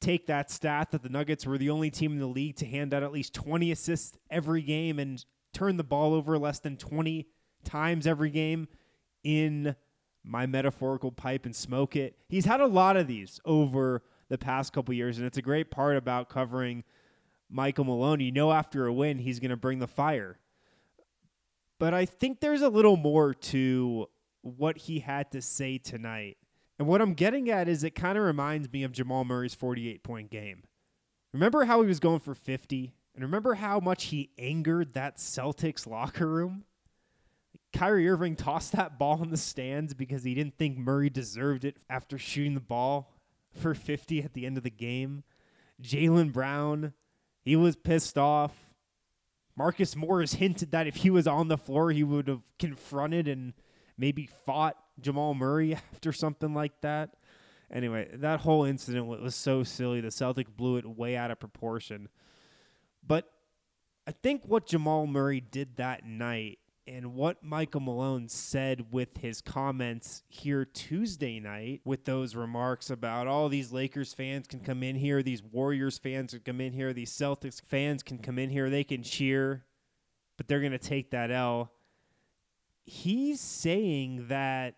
take 0.00 0.26
that 0.26 0.50
stat 0.50 0.90
that 0.90 1.02
the 1.02 1.08
Nuggets 1.08 1.46
were 1.46 1.58
the 1.58 1.70
only 1.70 1.90
team 1.90 2.12
in 2.12 2.18
the 2.18 2.26
league 2.26 2.56
to 2.56 2.66
hand 2.66 2.92
out 2.92 3.02
at 3.02 3.12
least 3.12 3.34
20 3.34 3.72
assists 3.72 4.18
every 4.30 4.62
game 4.62 4.98
and 4.98 5.24
turn 5.52 5.76
the 5.76 5.84
ball 5.84 6.14
over 6.14 6.38
less 6.38 6.58
than 6.58 6.76
20 6.76 7.26
times 7.64 8.06
every 8.06 8.30
game 8.30 8.68
in 9.24 9.74
my 10.22 10.46
metaphorical 10.46 11.10
pipe 11.10 11.46
and 11.46 11.54
smoke 11.54 11.96
it. 11.96 12.16
He's 12.28 12.44
had 12.44 12.60
a 12.60 12.66
lot 12.66 12.96
of 12.96 13.06
these 13.06 13.40
over 13.44 14.02
the 14.28 14.38
past 14.38 14.72
couple 14.72 14.92
years, 14.92 15.18
and 15.18 15.26
it's 15.26 15.38
a 15.38 15.42
great 15.42 15.70
part 15.70 15.96
about 15.96 16.28
covering 16.28 16.84
Michael 17.48 17.84
Malone. 17.84 18.20
You 18.20 18.32
know, 18.32 18.52
after 18.52 18.86
a 18.86 18.92
win, 18.92 19.18
he's 19.18 19.40
going 19.40 19.50
to 19.50 19.56
bring 19.56 19.78
the 19.78 19.86
fire. 19.86 20.38
But 21.78 21.94
I 21.94 22.06
think 22.06 22.40
there's 22.40 22.62
a 22.62 22.68
little 22.68 22.96
more 22.96 23.34
to 23.34 24.08
what 24.42 24.78
he 24.78 25.00
had 25.00 25.30
to 25.32 25.42
say 25.42 25.78
tonight. 25.78 26.38
And 26.78 26.86
what 26.86 27.00
I'm 27.00 27.14
getting 27.14 27.50
at 27.50 27.68
is 27.68 27.84
it 27.84 27.94
kind 27.94 28.18
of 28.18 28.24
reminds 28.24 28.70
me 28.70 28.82
of 28.82 28.92
Jamal 28.92 29.24
Murray's 29.24 29.54
48 29.54 30.02
point 30.02 30.30
game. 30.30 30.64
Remember 31.32 31.64
how 31.64 31.80
he 31.82 31.88
was 31.88 32.00
going 32.00 32.20
for 32.20 32.34
50? 32.34 32.94
And 33.14 33.24
remember 33.24 33.54
how 33.54 33.80
much 33.80 34.04
he 34.04 34.30
angered 34.38 34.92
that 34.94 35.16
Celtics 35.16 35.86
locker 35.86 36.26
room? 36.26 36.64
Kyrie 37.72 38.08
Irving 38.08 38.36
tossed 38.36 38.72
that 38.72 38.98
ball 38.98 39.22
in 39.22 39.30
the 39.30 39.36
stands 39.36 39.94
because 39.94 40.24
he 40.24 40.34
didn't 40.34 40.56
think 40.56 40.78
Murray 40.78 41.10
deserved 41.10 41.64
it 41.64 41.76
after 41.90 42.18
shooting 42.18 42.54
the 42.54 42.60
ball 42.60 43.12
for 43.52 43.74
50 43.74 44.22
at 44.22 44.34
the 44.34 44.46
end 44.46 44.56
of 44.56 44.62
the 44.62 44.70
game. 44.70 45.24
Jaylen 45.82 46.32
Brown, 46.32 46.92
he 47.42 47.56
was 47.56 47.76
pissed 47.76 48.16
off. 48.16 48.52
Marcus 49.56 49.96
Morris 49.96 50.34
hinted 50.34 50.70
that 50.70 50.86
if 50.86 50.96
he 50.96 51.10
was 51.10 51.26
on 51.26 51.48
the 51.48 51.56
floor, 51.58 51.90
he 51.90 52.04
would 52.04 52.28
have 52.28 52.42
confronted 52.58 53.28
and 53.28 53.54
maybe 53.96 54.28
fought 54.44 54.76
Jamal 55.00 55.34
Murray 55.34 55.74
after 55.94 56.12
something 56.12 56.54
like 56.54 56.80
that. 56.80 57.10
Anyway, 57.72 58.08
that 58.14 58.40
whole 58.40 58.64
incident 58.64 59.06
was 59.06 59.34
so 59.34 59.64
silly. 59.64 60.00
The 60.00 60.10
Celtic 60.10 60.56
blew 60.56 60.76
it 60.76 60.86
way 60.86 61.16
out 61.16 61.30
of 61.30 61.40
proportion. 61.40 62.08
But 63.04 63.32
I 64.06 64.12
think 64.12 64.42
what 64.44 64.66
Jamal 64.66 65.06
Murray 65.06 65.40
did 65.40 65.76
that 65.76 66.06
night 66.06 66.58
and 66.86 67.14
what 67.14 67.42
Michael 67.42 67.80
Malone 67.80 68.28
said 68.28 68.92
with 68.92 69.16
his 69.16 69.40
comments 69.40 70.22
here 70.28 70.64
Tuesday 70.64 71.40
night 71.40 71.80
with 71.84 72.04
those 72.04 72.36
remarks 72.36 72.90
about 72.90 73.26
all 73.26 73.48
these 73.48 73.72
Lakers 73.72 74.14
fans 74.14 74.46
can 74.46 74.60
come 74.60 74.84
in 74.84 74.94
here, 74.94 75.22
these 75.22 75.42
Warriors 75.42 75.98
fans 75.98 76.32
can 76.32 76.40
come 76.40 76.60
in 76.60 76.72
here, 76.72 76.92
these 76.92 77.10
Celtics 77.10 77.60
fans 77.60 78.04
can 78.04 78.18
come 78.18 78.38
in 78.38 78.50
here, 78.50 78.70
they 78.70 78.84
can 78.84 79.02
cheer, 79.02 79.64
but 80.36 80.46
they're 80.46 80.60
going 80.60 80.70
to 80.70 80.78
take 80.78 81.10
that 81.10 81.32
L. 81.32 81.72
He's 82.84 83.40
saying 83.40 84.28
that 84.28 84.76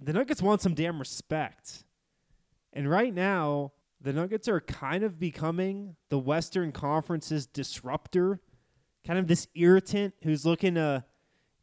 the 0.00 0.12
Nuggets 0.12 0.42
want 0.42 0.60
some 0.60 0.74
damn 0.74 0.98
respect. 0.98 1.84
And 2.72 2.88
right 2.88 3.12
now, 3.12 3.72
the 4.00 4.12
Nuggets 4.12 4.48
are 4.48 4.60
kind 4.60 5.02
of 5.02 5.18
becoming 5.18 5.96
the 6.08 6.18
Western 6.18 6.72
Conference's 6.72 7.46
disruptor, 7.46 8.40
kind 9.04 9.18
of 9.18 9.26
this 9.26 9.48
irritant 9.54 10.14
who's 10.22 10.46
looking 10.46 10.74
to 10.76 11.04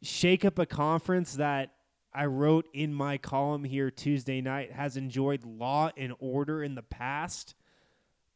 shake 0.02 0.44
up 0.44 0.58
a 0.58 0.66
conference 0.66 1.34
that 1.34 1.72
I 2.12 2.26
wrote 2.26 2.68
in 2.72 2.94
my 2.94 3.18
column 3.18 3.64
here 3.64 3.90
Tuesday 3.90 4.40
night 4.40 4.72
has 4.72 4.96
enjoyed 4.96 5.44
law 5.44 5.90
and 5.96 6.14
order 6.18 6.62
in 6.62 6.74
the 6.74 6.82
past. 6.82 7.54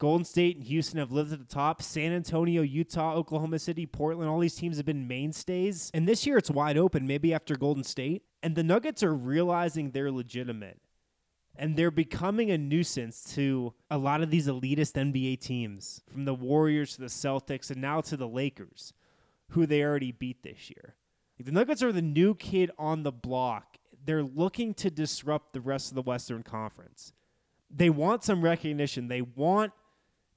Golden 0.01 0.25
State 0.25 0.57
and 0.57 0.65
Houston 0.65 0.99
have 0.99 1.13
lived 1.13 1.31
at 1.31 1.39
the 1.39 1.45
top. 1.45 1.83
San 1.83 2.13
Antonio, 2.13 2.63
Utah, 2.63 3.15
Oklahoma 3.15 3.59
City, 3.59 3.85
Portland, 3.85 4.31
all 4.31 4.39
these 4.39 4.57
teams 4.57 4.79
have 4.79 4.87
been 4.87 5.07
mainstays. 5.07 5.91
And 5.93 6.09
this 6.09 6.27
year 6.27 6.39
it's 6.39 6.51
wide 6.51 6.79
open, 6.79 7.07
maybe 7.07 7.35
after 7.35 7.55
Golden 7.55 7.85
State. 7.85 8.23
And 8.43 8.55
the 8.55 8.65
Nuggets 8.65 9.03
are 9.03 9.15
realizing 9.15 9.91
they're 9.91 10.11
legitimate. 10.11 10.81
And 11.55 11.77
they're 11.77 11.91
becoming 11.91 12.51
a 12.51 12.57
nuisance 12.57 13.35
to 13.35 13.75
a 13.91 13.99
lot 13.99 14.23
of 14.23 14.31
these 14.31 14.49
elitist 14.49 14.95
NBA 14.95 15.41
teams, 15.41 16.01
from 16.11 16.25
the 16.25 16.33
Warriors 16.33 16.95
to 16.95 17.03
the 17.03 17.09
Celtics 17.09 17.71
and 17.71 17.83
now 17.83 18.01
to 18.01 18.17
the 18.17 18.29
Lakers, 18.29 18.95
who 19.51 19.67
they 19.67 19.83
already 19.83 20.13
beat 20.13 20.43
this 20.43 20.71
year. 20.71 20.95
The 21.39 21.53
Nuggets 21.53 21.83
are 21.83 21.93
the 21.93 22.01
new 22.01 22.35
kid 22.35 22.71
on 22.79 23.03
the 23.03 23.13
block. 23.13 23.77
They're 24.03 24.23
looking 24.23 24.73
to 24.75 24.91
disrupt 24.91 25.53
the 25.53 25.61
rest 25.61 25.91
of 25.91 25.95
the 25.95 26.03
Western 26.03 26.43
Conference. 26.43 27.13
They 27.71 27.91
want 27.91 28.25
some 28.25 28.41
recognition. 28.41 29.09
They 29.09 29.21
want 29.21 29.73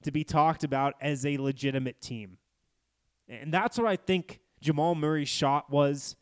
to 0.04 0.12
be 0.12 0.24
talked 0.24 0.64
about 0.64 0.94
as 1.00 1.26
a 1.26 1.36
legitimate 1.36 2.00
team. 2.00 2.38
And 3.28 3.52
that's 3.52 3.78
what 3.78 3.86
I 3.86 3.96
think 3.96 4.40
Jamal 4.60 4.94
Murray's 4.94 5.28
shot 5.28 5.70
was 5.70 6.16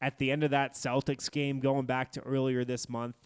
at 0.00 0.18
the 0.18 0.30
end 0.30 0.42
of 0.44 0.50
that 0.52 0.74
Celtics 0.74 1.30
game 1.30 1.60
going 1.60 1.86
back 1.86 2.12
to 2.12 2.20
earlier 2.22 2.64
this 2.64 2.88
month. 2.88 3.16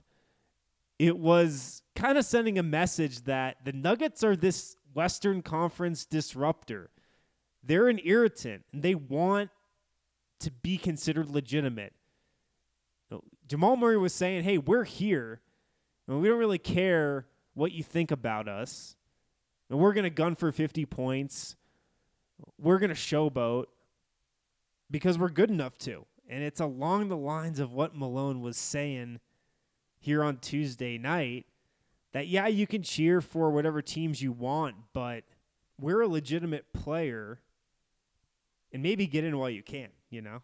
It 0.98 1.18
was 1.18 1.82
kind 1.94 2.18
of 2.18 2.24
sending 2.24 2.58
a 2.58 2.62
message 2.62 3.22
that 3.22 3.56
the 3.64 3.72
Nuggets 3.72 4.24
are 4.24 4.36
this 4.36 4.76
Western 4.94 5.42
Conference 5.42 6.04
disruptor. 6.04 6.90
They're 7.62 7.88
an 7.88 8.00
irritant 8.04 8.64
and 8.72 8.82
they 8.82 8.94
want 8.94 9.50
to 10.40 10.50
be 10.50 10.76
considered 10.76 11.28
legitimate. 11.28 11.94
Jamal 13.46 13.76
Murray 13.76 13.98
was 13.98 14.14
saying, 14.14 14.44
"Hey, 14.44 14.58
we're 14.58 14.84
here, 14.84 15.40
and 16.06 16.20
we 16.20 16.28
don't 16.28 16.38
really 16.38 16.58
care 16.58 17.26
what 17.54 17.72
you 17.72 17.82
think 17.82 18.10
about 18.10 18.48
us. 18.48 18.96
And 19.70 19.78
we're 19.78 19.92
going 19.92 20.04
to 20.04 20.10
gun 20.10 20.34
for 20.34 20.52
50 20.52 20.84
points. 20.86 21.56
We're 22.58 22.78
going 22.78 22.90
to 22.90 22.96
showboat 22.96 23.66
because 24.90 25.18
we're 25.18 25.30
good 25.30 25.50
enough 25.50 25.78
to." 25.78 26.06
And 26.28 26.42
it's 26.42 26.60
along 26.60 27.08
the 27.08 27.16
lines 27.16 27.60
of 27.60 27.72
what 27.72 27.94
Malone 27.94 28.40
was 28.40 28.56
saying 28.56 29.20
here 29.98 30.22
on 30.22 30.38
Tuesday 30.38 30.98
night 30.98 31.46
that 32.12 32.28
yeah, 32.28 32.46
you 32.46 32.66
can 32.66 32.82
cheer 32.82 33.20
for 33.20 33.50
whatever 33.50 33.82
teams 33.82 34.22
you 34.22 34.32
want, 34.32 34.76
but 34.92 35.24
we're 35.80 36.00
a 36.00 36.08
legitimate 36.08 36.72
player 36.72 37.40
and 38.72 38.82
maybe 38.82 39.06
get 39.06 39.24
in 39.24 39.36
while 39.36 39.50
you 39.50 39.62
can, 39.62 39.88
you 40.10 40.22
know? 40.22 40.40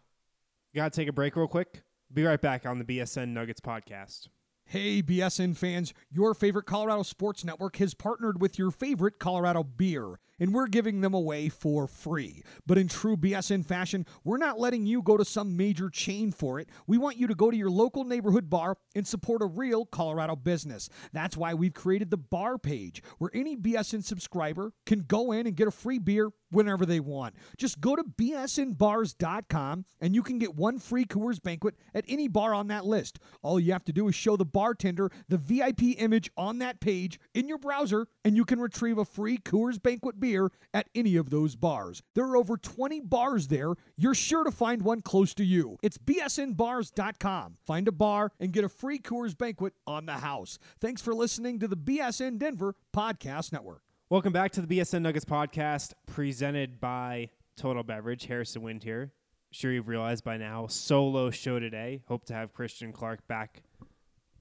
Got 0.75 0.93
to 0.93 0.99
take 1.01 1.07
a 1.07 1.13
break 1.13 1.35
real 1.35 1.47
quick. 1.47 1.83
Be 2.13 2.23
right 2.23 2.39
back 2.39 2.65
on 2.65 2.77
the 2.79 2.85
BSN 2.85 3.29
Nuggets 3.29 3.61
podcast. 3.61 4.27
Hey, 4.71 5.01
BSN 5.01 5.57
fans, 5.57 5.93
your 6.09 6.33
favorite 6.33 6.65
Colorado 6.65 7.03
Sports 7.03 7.43
Network 7.43 7.75
has 7.75 7.93
partnered 7.93 8.39
with 8.39 8.57
your 8.57 8.71
favorite 8.71 9.19
Colorado 9.19 9.65
beer, 9.65 10.17
and 10.41 10.55
we're 10.55 10.67
giving 10.67 10.99
them 11.01 11.13
away 11.13 11.47
for 11.47 11.87
free. 11.87 12.43
But 12.65 12.79
in 12.79 12.87
true 12.87 13.15
BSN 13.15 13.63
fashion, 13.63 14.07
we're 14.23 14.37
not 14.37 14.59
letting 14.59 14.87
you 14.87 15.03
go 15.03 15.15
to 15.15 15.23
some 15.23 15.55
major 15.55 15.89
chain 15.89 16.31
for 16.31 16.59
it. 16.59 16.67
We 16.87 16.97
want 16.97 17.17
you 17.17 17.27
to 17.27 17.35
go 17.35 17.51
to 17.51 17.55
your 17.55 17.69
local 17.69 18.03
neighborhood 18.03 18.49
bar 18.49 18.75
and 18.95 19.07
support 19.07 19.43
a 19.43 19.45
real 19.45 19.85
Colorado 19.85 20.35
business. 20.35 20.89
That's 21.13 21.37
why 21.37 21.53
we've 21.53 21.75
created 21.75 22.09
the 22.09 22.17
bar 22.17 22.57
page, 22.57 23.03
where 23.19 23.29
any 23.35 23.55
BSN 23.55 24.03
subscriber 24.03 24.73
can 24.87 25.01
go 25.01 25.31
in 25.31 25.45
and 25.45 25.55
get 25.55 25.67
a 25.67 25.71
free 25.71 25.99
beer 25.99 26.31
whenever 26.49 26.85
they 26.85 26.99
want. 26.99 27.35
Just 27.57 27.79
go 27.79 27.95
to 27.95 28.03
bsnbars.com 28.03 29.85
and 30.01 30.15
you 30.15 30.23
can 30.23 30.39
get 30.39 30.55
one 30.55 30.79
free 30.79 31.05
Coors 31.05 31.41
banquet 31.41 31.75
at 31.93 32.03
any 32.07 32.27
bar 32.27 32.53
on 32.53 32.67
that 32.67 32.85
list. 32.85 33.19
All 33.41 33.59
you 33.59 33.71
have 33.71 33.85
to 33.85 33.93
do 33.93 34.07
is 34.07 34.15
show 34.15 34.35
the 34.35 34.45
bartender 34.45 35.11
the 35.29 35.37
VIP 35.37 35.99
image 35.99 36.29
on 36.35 36.57
that 36.59 36.81
page 36.81 37.19
in 37.33 37.47
your 37.47 37.59
browser 37.59 38.07
and 38.25 38.35
you 38.35 38.43
can 38.43 38.59
retrieve 38.59 38.97
a 38.97 39.05
free 39.05 39.37
Coors 39.37 39.81
banquet 39.81 40.19
beer 40.19 40.30
at 40.73 40.87
any 40.95 41.15
of 41.15 41.29
those 41.29 41.55
bars. 41.55 42.01
There 42.15 42.25
are 42.25 42.37
over 42.37 42.57
20 42.57 43.01
bars 43.01 43.47
there. 43.47 43.73
You're 43.97 44.15
sure 44.15 44.43
to 44.43 44.51
find 44.51 44.81
one 44.81 45.01
close 45.01 45.33
to 45.35 45.43
you. 45.43 45.77
It's 45.81 45.97
bsnbars.com. 45.97 47.57
Find 47.65 47.87
a 47.87 47.91
bar 47.91 48.31
and 48.39 48.53
get 48.53 48.63
a 48.63 48.69
free 48.69 48.99
Coors 48.99 49.37
banquet 49.37 49.73
on 49.85 50.05
the 50.05 50.13
house. 50.13 50.57
Thanks 50.79 51.01
for 51.01 51.13
listening 51.13 51.59
to 51.59 51.67
the 51.67 51.77
BSN 51.77 52.37
Denver 52.37 52.75
Podcast 52.95 53.51
Network. 53.51 53.81
Welcome 54.09 54.33
back 54.33 54.51
to 54.53 54.61
the 54.61 54.79
BSN 54.79 55.01
Nuggets 55.01 55.25
podcast 55.25 55.93
presented 56.05 56.79
by 56.79 57.29
Total 57.57 57.83
Beverage. 57.83 58.25
Harrison 58.25 58.61
Wind 58.61 58.83
here. 58.83 59.11
Sure, 59.51 59.71
you've 59.71 59.89
realized 59.89 60.23
by 60.23 60.37
now, 60.37 60.67
solo 60.67 61.29
show 61.29 61.59
today. 61.59 62.01
Hope 62.07 62.23
to 62.25 62.33
have 62.33 62.53
Christian 62.53 62.93
Clark 62.93 63.27
back 63.27 63.63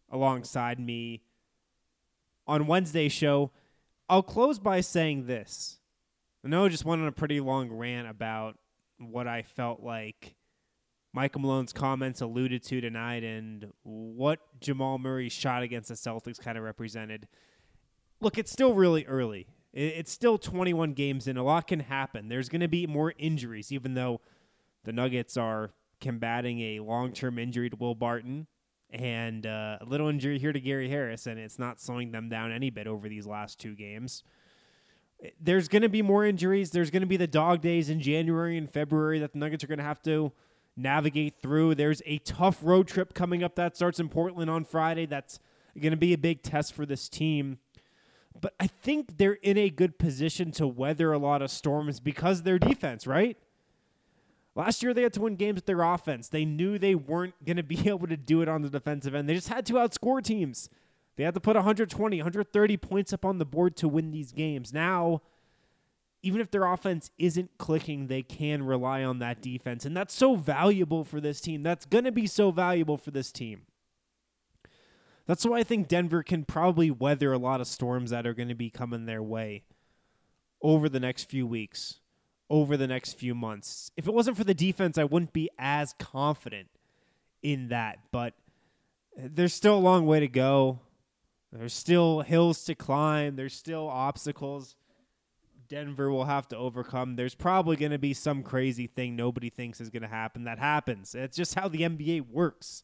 alongside 0.09 0.79
me 0.79 1.23
on 2.47 2.69
Wednesday's 2.69 3.13
show. 3.13 3.51
I'll 4.09 4.23
close 4.23 4.59
by 4.59 4.81
saying 4.81 5.27
this. 5.27 5.80
I 6.45 6.69
just 6.69 6.85
went 6.85 7.03
on 7.03 7.09
a 7.09 7.13
pretty 7.13 7.41
long 7.41 7.71
rant 7.71 8.09
about 8.09 8.57
what 8.99 9.27
I 9.27 9.43
felt 9.43 9.81
like 9.83 10.35
Michael 11.13 11.41
Malone's 11.41 11.73
comments 11.73 12.21
alluded 12.21 12.63
to 12.65 12.81
tonight 12.81 13.25
and 13.25 13.73
what 13.83 14.39
Jamal 14.61 14.99
Murray's 14.99 15.33
shot 15.33 15.63
against 15.63 15.89
the 15.89 15.95
Celtics 15.95 16.41
kind 16.41 16.57
of 16.57 16.65
represented. 16.65 17.27
Look, 18.21 18.39
it's 18.39 18.53
still 18.53 18.75
really 18.75 19.05
early. 19.07 19.49
It's 19.73 20.11
still 20.11 20.37
21 20.37 20.95
games 20.95 21.27
in. 21.27 21.37
A 21.37 21.45
lot 21.45 21.67
can 21.67 21.81
happen. 21.81 22.29
There's 22.29 22.49
going 22.49 22.61
to 22.61 22.69
be 22.69 22.87
more 22.87 23.15
injuries, 23.19 23.73
even 23.73 23.95
though 23.95 24.21
the 24.85 24.93
Nuggets 24.93 25.37
are 25.37 25.71
combating 26.01 26.61
a 26.61 26.81
long 26.81 27.13
term 27.13 27.39
injury 27.39 27.71
to 27.71 27.77
Will 27.77 27.95
Barton 27.95 28.47
and 28.91 29.47
uh, 29.47 29.79
a 29.81 29.85
little 29.85 30.09
injury 30.09 30.39
here 30.39 30.53
to 30.53 30.61
Gary 30.61 30.89
Harris, 30.89 31.27
and 31.27 31.39
it's 31.39 31.59
not 31.59 31.81
slowing 31.81 32.11
them 32.11 32.29
down 32.29 32.51
any 32.51 32.71
bit 32.71 32.89
over 32.89 33.09
these 33.09 33.27
last 33.27 33.61
two 33.61 33.77
games. 33.77 34.25
There's 35.41 35.69
going 35.69 35.83
to 35.83 35.89
be 35.89 36.03
more 36.03 36.25
injuries. 36.25 36.71
There's 36.71 36.91
going 36.91 37.03
to 37.03 37.07
be 37.07 37.17
the 37.17 37.27
dog 37.27 37.61
days 37.61 37.91
in 37.91 38.01
January 38.01 38.57
and 38.57 38.71
February 38.71 39.19
that 39.19 39.33
the 39.33 39.39
Nuggets 39.39 39.63
are 39.65 39.67
going 39.67 39.79
to 39.79 39.85
have 39.85 40.03
to 40.03 40.33
navigate 40.77 41.35
through. 41.43 41.75
There's 41.75 42.01
a 42.07 42.19
tough 42.19 42.59
road 42.63 42.89
trip 42.89 43.13
coming 43.13 43.45
up 43.45 43.55
that 43.57 43.77
starts 43.77 44.01
in 44.01 44.09
Portland 44.09 44.51
on 44.51 44.65
Friday. 44.65 45.07
That's 45.07 45.39
going 45.79 45.93
to 45.93 45.97
be 45.97 46.13
a 46.13 46.19
big 46.19 46.43
test 46.43 46.75
for 46.75 46.87
this 46.87 47.09
team 47.09 47.59
but 48.39 48.55
I 48.59 48.67
think 48.67 49.19
they're 49.19 49.35
in 49.35 49.59
a 49.59 49.71
good 49.71 49.99
position 49.99 50.51
to 50.53 50.67
weather 50.67 51.13
a 51.13 51.19
lot 51.19 51.43
of 51.43 51.51
storms 51.51 52.01
because 52.01 52.43
their 52.43 52.59
defense, 52.59 53.07
right? 53.07 53.37
Last 54.55 54.83
year 54.83 54.95
they 54.95 55.03
had 55.03 55.13
to 55.15 55.21
win 55.21 55.37
games 55.37 55.57
with 55.57 55.67
their 55.67 55.83
offense. 55.83 56.29
They 56.29 56.45
knew 56.45 56.79
they 56.79 56.95
weren't 56.95 57.45
going 57.45 57.57
to 57.57 57.63
be 57.63 57.81
able 57.89 58.07
to 58.07 58.17
do 58.17 58.43
it 58.43 58.49
on 58.49 58.63
the 58.63 58.71
defensive 58.71 59.15
end. 59.15 59.29
They 59.29 59.35
just 59.35 59.49
had 59.49 59.67
to 59.67 59.75
outscore 59.75 60.23
teams. 60.23 60.69
They 61.17 61.25
had 61.25 61.35
to 61.35 61.41
put 61.41 61.57
120, 61.57 62.17
130 62.17 62.77
points 62.77 63.13
up 63.13 63.25
on 63.25 63.39
the 63.39 63.45
board 63.45 63.77
to 63.77 63.89
win 63.89 64.11
these 64.11 64.33
games. 64.33 64.73
Now, 64.73 65.23
even 66.23 66.41
if 66.41 66.51
their 66.51 66.65
offense 66.65 67.11
isn't 67.19 67.51
clicking, 67.59 68.07
they 68.07 68.23
can 68.23 68.63
rely 68.63 69.03
on 69.03 69.19
that 69.21 69.41
defense. 69.41 69.85
And 69.85 69.97
that's 69.97 70.15
so 70.15 70.35
valuable 70.35 71.05
for 71.05 71.21
this 71.21 71.41
team. 71.41 71.63
That's 71.63 71.87
going 71.87 72.05
to 72.05 72.13
be 72.13 72.27
so 72.27 72.51
valuable 72.51 72.97
for 72.97 73.11
this 73.11 73.33
team. 73.33 73.63
That's 75.27 75.47
why 75.47 75.59
I 75.59 75.63
think 75.63 75.89
Denver 75.89 76.23
can 76.23 76.45
probably 76.45 76.91
weather 76.91 77.33
a 77.33 77.39
lot 77.39 77.61
of 77.61 77.67
storms 77.67 78.11
that 78.11 78.27
are 78.27 78.35
going 78.35 78.49
to 78.49 78.55
be 78.55 78.69
coming 78.69 79.07
their 79.07 79.23
way 79.23 79.63
over 80.63 80.89
the 80.89 81.01
next 81.01 81.25
few 81.25 81.47
weeks, 81.47 82.01
over 82.49 82.77
the 82.77 82.89
next 82.89 83.15
few 83.15 83.35
months. 83.35 83.91
If 83.97 84.07
it 84.07 84.15
wasn't 84.15 84.37
for 84.37 84.45
the 84.45 84.55
defense, 84.55 84.99
I 84.99 85.05
wouldn't 85.05 85.33
be 85.33 85.49
as 85.59 85.95
confident 85.99 86.69
in 87.43 87.69
that. 87.69 87.99
But 88.11 88.35
there's 89.17 89.55
still 89.55 89.77
a 89.77 89.79
long 89.79 90.05
way 90.05 90.21
to 90.21 90.29
go. 90.29 90.81
There's 91.53 91.75
still 91.75 92.21
hills 92.21 92.65
to 92.65 92.75
climb. 92.75 93.37
There's 93.37 93.55
still 93.55 93.89
obstacles 93.89 94.77
Denver 95.71 96.11
will 96.11 96.25
have 96.25 96.49
to 96.49 96.57
overcome. 96.57 97.15
There's 97.15 97.37
probably 97.37 97.77
going 97.77 97.93
to 97.93 97.99
be 97.99 98.13
some 98.13 98.43
crazy 98.43 98.89
thing 98.89 99.15
nobody 99.15 99.49
thinks 99.49 99.81
is 99.81 99.89
going 99.89 100.03
to 100.03 100.09
happen 100.09 100.45
that 100.45 100.59
happens. 100.59 101.15
It's 101.15 101.37
just 101.37 101.55
how 101.55 101.69
the 101.69 101.83
NBA 101.83 102.29
works. 102.29 102.83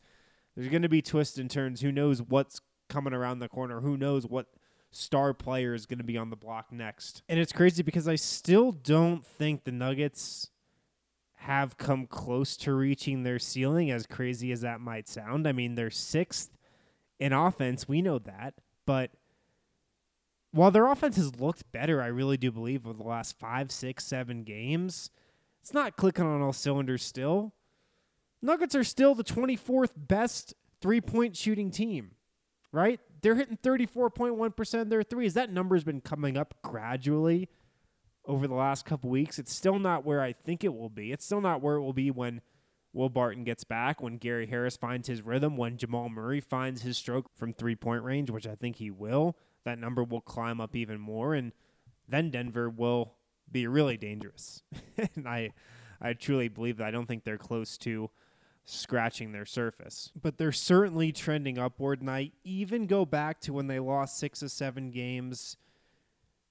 There's 0.55 0.69
going 0.69 0.83
to 0.83 0.89
be 0.89 1.03
twists 1.03 1.37
and 1.37 1.51
turns. 1.51 1.81
Who 1.81 1.91
knows 1.91 2.23
what's 2.23 2.61
coming 2.89 3.13
around 3.13 3.41
the 3.41 3.49
corner? 3.49 3.81
Who 3.81 3.97
knows 3.97 4.25
what 4.25 4.47
star 4.93 5.35
player 5.35 5.75
is 5.75 5.85
going 5.85 5.99
to 5.99 6.05
be 6.05 6.17
on 6.17 6.31
the 6.31 6.37
block 6.37 6.71
next? 6.71 7.23
And 7.29 7.41
it's 7.41 7.53
crazy 7.53 7.83
because 7.83 8.07
I 8.07 8.15
still 8.15 8.71
don't 8.71 9.27
think 9.27 9.65
the 9.65 9.73
Nuggets 9.73 10.51
have 11.41 11.77
come 11.77 12.07
close 12.07 12.57
to 12.59 12.73
reaching 12.73 13.25
their 13.25 13.41
ceiling, 13.41 13.91
as 13.91 14.07
crazy 14.07 14.53
as 14.53 14.61
that 14.61 14.81
might 14.81 15.09
sound. 15.09 15.47
I 15.49 15.53
mean, 15.53 15.75
they're 15.75 15.91
sixth 15.91 16.56
in 17.19 17.33
offense. 17.33 17.89
We 17.89 18.03
know 18.03 18.19
that. 18.19 18.55
But 18.87 19.11
while 20.53 20.71
their 20.71 20.91
offense 20.91 21.17
has 21.17 21.41
looked 21.41 21.71
better, 21.73 22.03
I 22.03 22.07
really 22.07 22.37
do 22.37 22.51
believe 22.51 22.87
over 22.87 22.97
the 22.97 23.09
last 23.09 23.39
five, 23.39 23.71
six, 23.71 24.05
seven 24.05 24.45
games, 24.45 25.11
it's 25.61 25.75
not 25.75 25.97
clicking 25.97 26.25
on 26.25 26.43
all 26.43 26.53
cylinders 26.53 27.03
still. 27.03 27.53
Nuggets 28.43 28.75
are 28.75 28.85
still 28.85 29.15
the 29.15 29.25
24th 29.25 29.93
best 29.97 30.55
three 30.81 31.01
point 31.01 31.37
shooting 31.37 31.71
team, 31.71 32.13
right? 32.73 33.01
They're 33.23 33.35
hitting 33.35 33.59
34.1% 33.63 34.81
of 34.81 34.89
their 34.91 35.03
threes. 35.03 35.35
That 35.35 35.53
number's 35.53 35.85
been 35.85 36.01
coming 36.01 36.37
up 36.37 36.55
gradually 36.63 37.49
over 38.25 38.47
the 38.47 38.55
last 38.55 38.85
couple 38.85 39.11
weeks. 39.11 39.39
It's 39.39 39.53
still 39.53 39.79
not 39.79 40.05
where 40.05 40.21
I 40.21 40.33
think 40.33 40.65
it 40.65 40.75
will 40.75 40.91
be. 40.91 41.13
It's 41.13 41.25
still 41.25 41.41
not 41.41 41.63
where 41.63 41.77
it 41.77 41.83
will 41.83 41.93
be 41.93 42.11
when 42.11 42.41
Will 42.97 43.11
Barton 43.11 43.45
gets 43.45 43.63
back, 43.63 44.01
when 44.01 44.17
Gary 44.17 44.47
Harris 44.47 44.79
finds 44.79 45.07
his 45.07 45.21
rhythm, 45.21 45.59
when 45.59 45.77
Jamal 45.77 46.09
Murray 46.09 46.41
finds 46.41 46.81
his 46.81 46.97
stroke 46.97 47.27
from 47.37 47.53
three 47.53 47.77
point 47.77 48.03
range, 48.03 48.31
which 48.31 48.47
I 48.47 48.55
think 48.55 48.77
he 48.77 48.91
will. 48.91 49.37
That 49.65 49.79
number 49.79 50.03
will 50.03 50.23
climb 50.23 50.63
up 50.63 50.75
even 50.75 50.99
more, 50.99 51.35
and 51.35 51.53
then 52.09 52.31
Denver 52.31 52.71
will 52.71 53.13
be 53.53 53.67
really 53.67 53.99
dangerous. 53.99 54.63
and 55.15 55.29
I, 55.29 55.53
I 56.01 56.15
truly 56.15 56.49
believe 56.49 56.79
that. 56.79 56.87
I 56.87 56.91
don't 56.91 57.05
think 57.05 57.25
they're 57.25 57.37
close 57.37 57.77
to 57.79 58.09
scratching 58.65 59.33
their 59.33 59.45
surface. 59.45 60.11
But 60.21 60.39
they're 60.39 60.51
certainly 60.51 61.13
trending 61.13 61.59
upward. 61.59 62.01
And 62.01 62.11
I 62.11 62.33
even 62.45 62.87
go 62.87 63.05
back 63.05 63.43
to 63.43 63.53
when 63.53 63.67
they 63.67 63.79
lost 63.79 64.19
six 64.19 64.43
or 64.43 64.49
seven 64.49 64.91
games, 64.91 65.59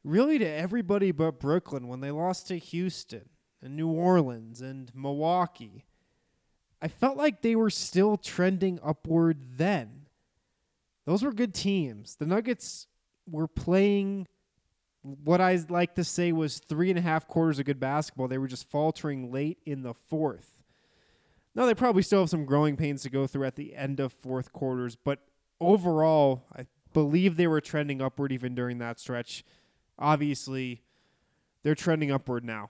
really 0.04 0.38
to 0.38 0.48
everybody 0.48 1.12
but 1.12 1.40
Brooklyn, 1.40 1.88
when 1.88 2.02
they 2.02 2.12
lost 2.12 2.50
to 2.50 2.60
Houston 2.60 3.30
and 3.64 3.76
New 3.76 3.90
Orleans 3.90 4.62
and 4.62 4.92
Milwaukee. 4.94 5.86
I 6.86 6.88
felt 6.88 7.18
like 7.18 7.42
they 7.42 7.56
were 7.56 7.72
still 7.72 8.16
trending 8.16 8.80
upward 8.84 9.58
then. 9.58 10.06
Those 11.08 11.24
were 11.24 11.34
good 11.34 11.56
teams. 11.56 12.18
The 12.18 12.28
Nuggets 12.28 12.86
were 13.28 13.48
playing 13.48 14.28
what 15.02 15.42
I 15.42 15.58
like 15.68 15.96
to 15.96 16.04
say 16.04 16.32
was 16.32 16.60
three 16.60 16.92
and 16.92 17.00
a 17.00 17.02
half 17.02 17.28
quarters 17.28 17.58
of 17.58 17.66
good 17.66 17.80
basketball. 17.80 18.28
They 18.28 18.38
were 18.38 18.48
just 18.48 18.70
faltering 18.70 19.32
late 19.32 19.58
in 19.66 19.82
the 19.82 19.96
fourth. 19.96 20.62
Now 21.56 21.66
they 21.66 21.74
probably 21.74 22.04
still 22.04 22.20
have 22.20 22.30
some 22.30 22.46
growing 22.46 22.78
pains 22.78 23.02
to 23.02 23.10
go 23.10 23.26
through 23.26 23.46
at 23.46 23.56
the 23.56 23.76
end 23.76 24.00
of 24.00 24.14
fourth 24.14 24.54
quarters, 24.54 24.96
but 24.96 25.22
overall, 25.60 26.44
I 26.56 26.68
believe 26.94 27.36
they 27.36 27.48
were 27.48 27.62
trending 27.62 28.00
upward 28.00 28.32
even 28.32 28.54
during 28.54 28.78
that 28.78 29.00
stretch. 29.00 29.44
Obviously, 29.98 30.84
they're 31.64 31.74
trending 31.74 32.12
upward 32.12 32.46
now. 32.46 32.70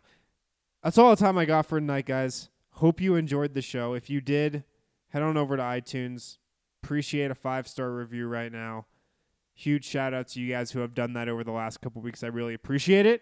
That's 0.81 0.97
all 0.97 1.09
the 1.09 1.17
time 1.17 1.37
I 1.37 1.43
got 1.43 1.65
for 1.65 1.81
tonight, 1.81 2.05
guys. 2.05 2.47
Hope 2.79 2.99
you 2.99 3.15
enjoyed 3.15 3.53
the 3.53 3.61
show. 3.61 3.93
If 3.93 4.09
you 4.09 4.19
did, 4.19 4.65
head 5.09 5.23
on 5.23 5.37
over 5.37 5.55
to 5.55 5.63
iTunes. 5.63 6.39
Appreciate 6.83 7.31
a 7.31 7.35
five 7.35 7.69
star 7.69 7.89
review 7.89 8.27
right 8.27 8.51
now. 8.51 8.85
Huge 9.53 9.85
shout 9.85 10.13
out 10.13 10.27
to 10.29 10.41
you 10.41 10.51
guys 10.51 10.71
who 10.71 10.79
have 10.79 10.93
done 10.93 11.13
that 11.13 11.29
over 11.29 11.45
the 11.45 11.53
last 11.53 11.79
couple 11.79 12.01
weeks. 12.01 12.21
I 12.21 12.27
really 12.27 12.53
appreciate 12.53 13.05
it. 13.05 13.21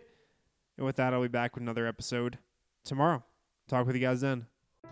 And 0.75 0.87
with 0.87 0.95
that, 0.95 1.13
I'll 1.13 1.21
be 1.21 1.27
back 1.27 1.53
with 1.53 1.61
another 1.61 1.85
episode 1.85 2.39
tomorrow. 2.83 3.23
Talk 3.67 3.85
with 3.85 3.95
you 3.95 4.01
guys 4.01 4.21
then. 4.21 4.47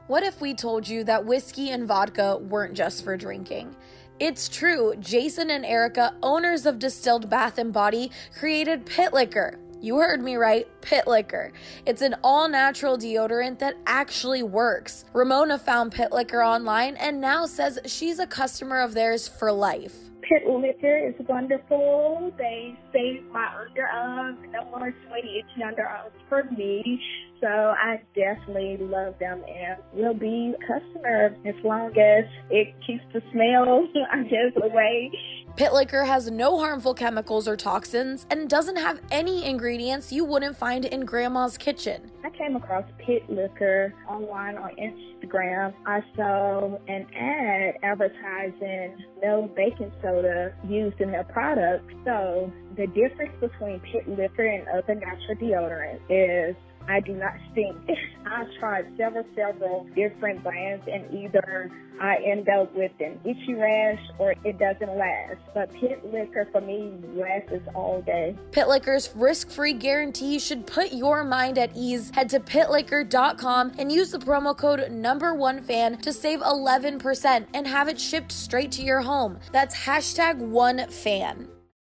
What 0.05 0.21
if 0.21 0.39
we 0.41 0.53
told 0.53 0.87
you 0.87 1.03
that 1.05 1.25
whiskey 1.25 1.71
and 1.71 1.87
vodka 1.87 2.37
weren't 2.37 2.75
just 2.75 3.03
for 3.03 3.17
drinking? 3.17 3.75
It's 4.19 4.47
true. 4.47 4.93
Jason 4.99 5.49
and 5.49 5.65
Erica, 5.65 6.13
owners 6.21 6.67
of 6.67 6.77
Distilled 6.77 7.31
Bath 7.31 7.57
and 7.57 7.73
Body, 7.73 8.11
created 8.37 8.85
Pit 8.85 9.11
Liquor 9.11 9.57
You 9.83 9.97
heard 9.97 10.21
me 10.21 10.35
right, 10.35 10.67
Pit 10.81 11.07
Liquor. 11.07 11.51
It's 11.87 12.03
an 12.03 12.15
all 12.23 12.47
natural 12.47 12.99
deodorant 12.99 13.57
that 13.59 13.77
actually 13.87 14.43
works. 14.43 15.05
Ramona 15.11 15.57
found 15.57 15.91
Pit 15.91 16.11
Liquor 16.11 16.43
online 16.43 16.95
and 16.97 17.19
now 17.19 17.47
says 17.47 17.79
she's 17.87 18.19
a 18.19 18.27
customer 18.27 18.79
of 18.79 18.93
theirs 18.93 19.27
for 19.27 19.51
life. 19.51 19.95
Pit 20.21 20.47
Liquor 20.47 21.07
is 21.09 21.15
wonderful. 21.27 22.31
They 22.37 22.77
save 22.93 23.23
my 23.31 23.47
underarms, 23.57 24.37
no 24.51 24.65
more 24.65 24.93
sweaty, 25.07 25.39
itchy 25.39 25.63
underarms 25.63 26.11
for 26.29 26.43
me. 26.55 27.01
So 27.41 27.47
I 27.47 27.99
definitely 28.13 28.77
love 28.79 29.15
them 29.19 29.43
and 29.49 29.81
will 29.93 30.13
be 30.13 30.53
a 30.53 30.79
customer 30.79 31.35
as 31.43 31.55
long 31.63 31.89
as 31.97 32.25
it 32.51 32.75
keeps 32.85 33.03
the 33.13 33.21
smell, 33.31 33.87
I 34.11 34.21
guess, 34.23 34.53
away. 34.61 35.11
Pit 35.57 35.73
Liquor 35.73 36.05
has 36.05 36.31
no 36.31 36.57
harmful 36.59 36.93
chemicals 36.93 37.47
or 37.47 37.57
toxins 37.57 38.25
and 38.29 38.49
doesn't 38.49 38.77
have 38.77 39.01
any 39.11 39.45
ingredients 39.45 40.11
you 40.11 40.23
wouldn't 40.23 40.55
find 40.55 40.85
in 40.85 41.05
Grandma's 41.05 41.57
kitchen. 41.57 42.09
I 42.23 42.29
came 42.29 42.55
across 42.55 42.85
Pit 42.97 43.29
Liquor 43.29 43.93
online 44.07 44.57
on 44.57 44.71
Instagram. 44.77 45.73
I 45.85 46.01
saw 46.15 46.77
an 46.87 47.05
ad 47.13 47.75
advertising 47.83 49.03
no 49.21 49.51
baking 49.55 49.91
soda 50.01 50.53
used 50.67 50.99
in 51.01 51.11
their 51.11 51.25
product. 51.25 51.91
So 52.05 52.51
the 52.77 52.87
difference 52.87 53.33
between 53.41 53.81
Pit 53.81 54.07
Liquor 54.07 54.45
and 54.45 54.67
other 54.69 54.95
natural 54.95 55.35
deodorants 55.35 55.99
is 56.09 56.55
I 56.87 56.99
do 56.99 57.13
not 57.13 57.33
stink. 57.51 57.77
I've 58.25 58.51
tried 58.59 58.85
several, 58.97 59.25
several 59.35 59.87
different 59.95 60.43
brands 60.43 60.85
and 60.91 61.11
either 61.13 61.71
I 61.99 62.15
end 62.25 62.49
up 62.49 62.73
with 62.75 62.91
an 62.99 63.19
itchy 63.23 63.53
rash 63.53 63.99
or 64.17 64.33
it 64.43 64.57
doesn't 64.57 64.97
last. 64.97 65.37
But 65.53 65.71
Pit 65.73 66.03
Liquor 66.11 66.47
for 66.51 66.61
me 66.61 66.93
lasts 67.13 67.67
all 67.75 68.01
day. 68.01 68.35
Pit 68.51 68.67
Liquor's 68.67 69.11
risk-free 69.15 69.73
guarantee 69.73 70.39
should 70.39 70.65
put 70.65 70.93
your 70.93 71.23
mind 71.23 71.57
at 71.57 71.75
ease. 71.75 72.11
Head 72.15 72.29
to 72.29 72.39
pitliquor.com 72.39 73.73
and 73.77 73.91
use 73.91 74.11
the 74.11 74.17
promo 74.17 74.57
code 74.57 74.91
number 74.91 75.35
one 75.35 75.61
fan 75.61 75.97
to 75.97 76.11
save 76.11 76.39
11% 76.39 77.45
and 77.53 77.67
have 77.67 77.87
it 77.87 77.99
shipped 77.99 78.31
straight 78.31 78.71
to 78.73 78.81
your 78.81 79.01
home. 79.01 79.39
That's 79.51 79.75
hashtag 79.75 80.37
one 80.37 80.87
fan. 80.89 81.47